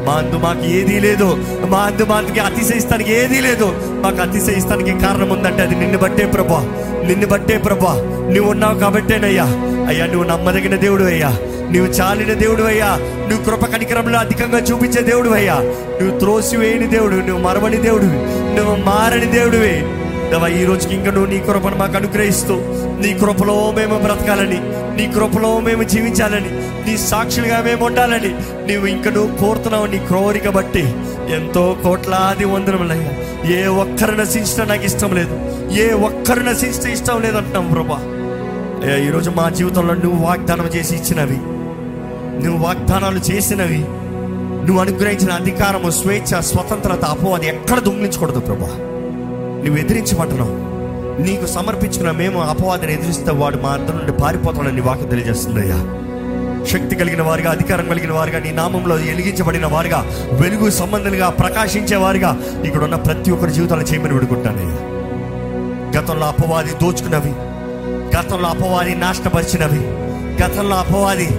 మా 0.09 0.15
అందు 0.15 0.37
మాకు 0.37 0.65
ఏదీ 0.65 0.99
లేదు. 0.99 1.45
మా 1.65 1.77
అందు 1.77 2.03
మాకి 2.03 2.39
అతిశయిస్తానికి 2.39 3.13
ఏదీ 3.13 3.39
లేదు. 3.39 3.73
మాకు 4.01 4.21
అతిశయిస్తానికి 4.21 4.99
కారణం 4.99 5.29
ఉందంటే 5.29 5.61
అది 5.61 5.75
నిన్ను 5.75 5.97
బట్టే 5.97 6.25
ప్రభా. 6.25 6.59
నిన్ను 7.07 7.27
బట్టే 7.27 7.57
ప్రభా. 7.57 7.93
నువ్వు 8.33 8.51
ఉన్నావు 8.51 8.79
కాబట్టేనయ్యా. 8.79 9.43
అయ్యా 9.87 10.05
నువ్వు 10.05 10.23
నమ్మదగిన 10.23 10.75
దేవుడు 10.75 11.03
అయ్యా. 11.03 11.29
నువ్వు 11.71 11.85
చాలిన 11.85 12.33
దేవుడు 12.33 12.63
అయ్యా. 12.63 12.97
నువ్వు 13.29 13.45
కృప 13.45 13.65
కనికరంలో 13.65 14.19
అధికంగా 14.19 14.59
చూపించే 14.59 15.01
దేవుడు 15.01 15.29
అయ్యా. 15.29 15.53
నువ్వు 16.01 16.19
త్రోసివేయని 16.19 16.87
దేవుడు 16.87 17.15
నువ్వు 17.15 17.47
మరవని 17.47 17.77
దేవుడు 17.77 18.03
నువ్వు 18.55 18.75
మారని 18.75 19.25
దేవుడువే. 19.25 19.83
దేవా 20.31 20.47
ఈ 20.47 20.65
రోజుకి 20.65 20.95
ఇంకా 20.95 21.11
నువ్వు 21.11 21.31
నీ 21.31 21.39
కృపను 21.39 21.75
మాకు 21.75 21.95
అనుగ్రహిస్తూ 21.95 22.55
నీ 23.01 23.19
కృపలో 23.19 23.71
మేము 23.71 23.99
బ్రతకాలని 23.99 24.59
నీ 24.97 25.13
కృపలో 25.13 25.59
మేము 25.59 25.83
జీవించాలని 25.83 26.49
నీ 26.89 26.97
సాక్షులుగా 26.97 27.61
మేము 27.61 27.85
ఉండాలని 27.85 28.29
నీవు 28.67 28.85
ఇంకా 28.85 29.11
నువ్వు 29.11 29.37
కోరుతున్నావు 29.37 29.85
నీ 29.85 29.97
క్రోరిక 29.97 30.49
బట్టి. 30.49 30.93
ఎంతో 31.33 31.77
కోట్లాది 31.83 32.45
వందనములయ్యా. 32.45 33.11
ఏ 33.57 33.67
ఒక్కరు 33.67 34.15
నశించడం 34.15 34.67
నాకు 34.67 34.85
ఇష్టం 34.85 35.15
లేదు. 35.15 35.39
ఏ 35.73 35.91
ఒక్కరు 35.91 36.39
నశించడం 36.39 36.91
ఇష్టం 36.91 37.21
లేదు 37.21 37.37
అంటున్నాం 37.37 37.73
ప్రభా. 37.73 37.95
అయ్యా 38.83 39.07
ఈరోజు 39.07 39.29
మా 39.29 39.49
జీవితంలో 39.49 39.93
నువ్వు 39.93 40.25
వాగ్దానం 40.25 40.67
చేసి 40.67 40.95
ఇచ్చినవి. 40.95 41.37
నువ్వు 42.45 42.65
వాగ్దానాలు 42.65 43.19
చేసినవి. 43.19 43.85
నువ్వు 44.65 44.79
అనుగ్రహించిన 44.79 45.31
అధికారము 45.31 45.91
స్వేచ్ఛ 45.91 46.39
స్వతంత్రత 46.39 47.05
అపో 47.05 47.31
అది 47.31 47.47
ఎక్కడ 47.47 47.79
దొంగిలించకూడదు 47.79 48.39
ప్రభా. 48.39 48.88
నువ్వు 49.63 49.77
ఎదిరించమంటున్నావు 49.77 50.55
నీకు 51.21 51.45
సమర్పించుకున్న 51.45 52.11
మేము 52.11 52.41
అపవాదిని 52.41 52.93
ఎదిరిస్తే 52.93 53.31
వాడు 53.31 53.57
మా 53.57 53.69
అందరి 53.69 53.97
నుండి 53.97 54.11
పారిపోతాడని 54.11 54.71
నీ 54.71 54.81
వాక్యం 54.81 55.09
తెలియజేస్తుందయ్యా 55.09 55.79
శక్తి 56.65 56.95
కలిగిన 56.95 57.21
వారుగా 57.21 57.51
అధికారం 57.51 57.89
కలిగిన 57.89 58.11
వారుగా 58.11 58.39
నీ 58.39 58.51
నామంలో 58.51 58.99
ఎలిగించబడిన 58.99 59.65
వారుగా 59.65 59.99
వెలుగు 60.31 60.69
సంబంధులుగా 60.69 61.29
ప్రకాశించే 61.29 61.95
వారుగా 61.95 62.31
ఇక్కడ 62.65 62.83
ఉన్న 62.83 62.95
ప్రతి 62.95 63.31
ఒక్కరి 63.31 63.53
జీవితాలు 63.53 63.81
చేయమని 63.81 64.13
విడుకుంటానయ్యా 64.13 64.77
గతంలో 65.97 66.25
అపవాది 66.27 66.69
దోచుకున్నవి 66.71 67.33
గతంలో 68.17 68.49
అపవాది 68.49 68.95
నాశనపరిచినవి 68.95 69.81
గతంలో 70.43 70.75
అపవాది 70.75 71.29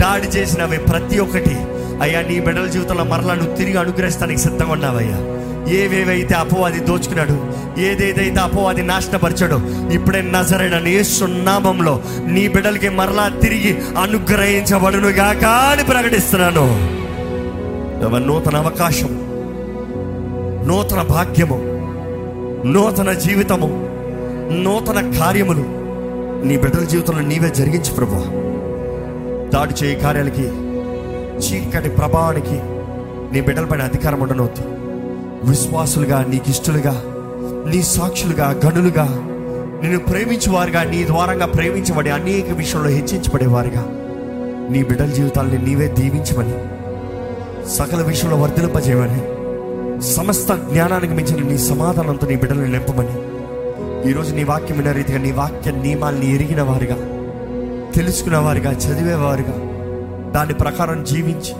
దాడి 0.00 0.26
చేసినవి 0.26 0.78
ప్రతి 0.78 1.18
ఒక్కటి. 1.18 1.56
అయ్యా 2.02 2.22
నీ 2.22 2.40
బిడ్డల 2.40 2.66
జీవితంలో 2.66 3.04
మరలా 3.04 3.34
నువ్వు 3.34 3.56
తిరిగి 3.56 3.78
అనుగ్రహిస్తానికి 3.78 4.40
సిద్ధంగా 4.40 4.72
ఉన్నావయ్యా. 4.72 5.18
ఏవేవైతే 5.68 6.34
అపవాది 6.34 6.80
దోచుకున్నాడు 6.80 7.52
ఏదేదైతే 7.80 8.40
అపవాది 8.40 8.82
నాశనపరిచాడో 8.82 9.60
ఇప్పుడే 9.92 10.22
నజరైన 10.22 11.02
సున్నామంలో 11.02 12.02
నీ 12.26 12.48
బిడ్డలకి 12.48 12.88
మరలా 12.88 13.28
తిరిగి 13.28 13.78
అనుగ్రహించబడును 13.98 15.08
గాక 15.08 15.44
అని 15.44 15.84
ప్రకటిస్తున్నాను. 15.84 16.78
నూతన 18.26 18.56
అవకాశం 18.56 19.08
నూతన 20.66 21.02
భాగ్యము 21.02 21.58
నూతన 22.66 23.12
జీవితము 23.12 23.66
నూతన 24.64 25.18
కార్యములు 25.18 25.64
నీ 26.44 26.56
బిడ్డల 26.56 26.84
జీవితంలో 26.84 27.20
నీవే 27.20 27.48
జరిగించు 27.48 27.94
ప్రభు 27.94 28.22
దాడి 29.50 29.74
చేయి 29.74 29.94
కార్యాలకి 29.94 30.42
చీకటి 31.38 31.88
ప్రభావానికి 31.88 32.60
నీ 33.32 33.40
బిడ్డలపైన 33.40 33.82
అధికారం 33.82 34.20
ఉండనవద్దు 34.20 34.62
విశ్వాసులుగా 35.44 36.24
నీకు 36.28 36.50
ఇష్టలుగా 36.50 37.02
నీ 37.70 37.82
సాక్షులుగా 37.82 38.60
గనులుగా 38.66 39.04
నిన్ను 39.82 39.98
ప్రేమించేవారుగా 39.98 40.82
నీ 40.82 41.04
ద్వారంగా 41.04 41.46
ప్రేమించబడి 41.46 42.10
అనేక 42.10 42.50
విషయంలో 42.50 42.88
హెచ్చించబడేవారుగా. 42.88 43.84
నీ 44.70 44.84
బిడ్డల 44.84 45.06
జీవితాల్ని 45.06 45.58
నీవే 45.58 45.88
దీవించమని 45.88 46.54
సకల 47.70 48.02
విషయంలో 48.02 48.36
వర్ధింపజేయమని 48.36 49.20
సమస్త 50.02 50.52
జ్ఞానానికి 50.52 51.14
మించిన 51.14 51.48
నీ 51.48 51.58
సమాధానంతో 51.58 52.26
నీ 52.26 52.36
బిడ్డలను 52.36 52.66
నింపమని 52.66 53.16
ఈరోజు 54.10 54.34
నీ 54.34 54.44
వాక్యం 54.44 54.76
విన్న 54.76 54.92
రీతిగా 54.92 55.18
నీ 55.18 55.32
వాక్య 55.32 55.70
నియమాల్ని 55.70 56.34
ఎరిగిన 56.34 56.62
వారుగా 56.62 56.96
తెలుసుకునేవారుగా 57.94 58.72
చదివేవారుగా 58.72 59.56
దాని 60.30 60.54
ప్రకారం 60.54 61.04
జీవించి 61.04 61.52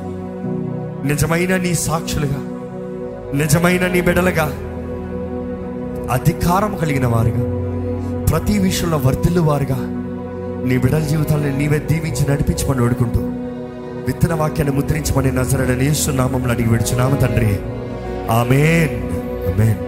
నిజమైన 1.06 1.56
నీ 1.56 1.74
సాక్షులుగా 1.74 2.47
నిజమైన 3.34 3.86
నీ 3.86 4.00
బిడలుగా 4.00 4.44
అధికారం 6.12 6.76
కలిగిన 6.76 7.06
వారుగా 7.06 7.58
ప్రతి 8.24 8.58
విషయంలో 8.58 8.96
వర్తిల్లు 8.96 9.40
వారుగా 9.40 9.76
నీ 10.68 10.78
బిడల 10.78 10.98
జీవితాలను 10.98 11.58
నీవే 11.58 11.78
దీవించి 11.78 12.30
నడిపించమని 12.30 12.82
వేడుకుంటూ 12.82 13.20
విత్తన 14.06 14.34
వాక్యాన్ని 14.34 14.76
ముద్రించమని 14.76 15.32
నజరడని 15.32 16.16
నామంలో 16.16 16.50
అడిగి 16.50 16.68
విడుచున్నాము 16.68 17.16
తండ్రి. 17.16 17.58
ఆమెన్. 18.30 19.02
ఆమెన్. 19.54 19.87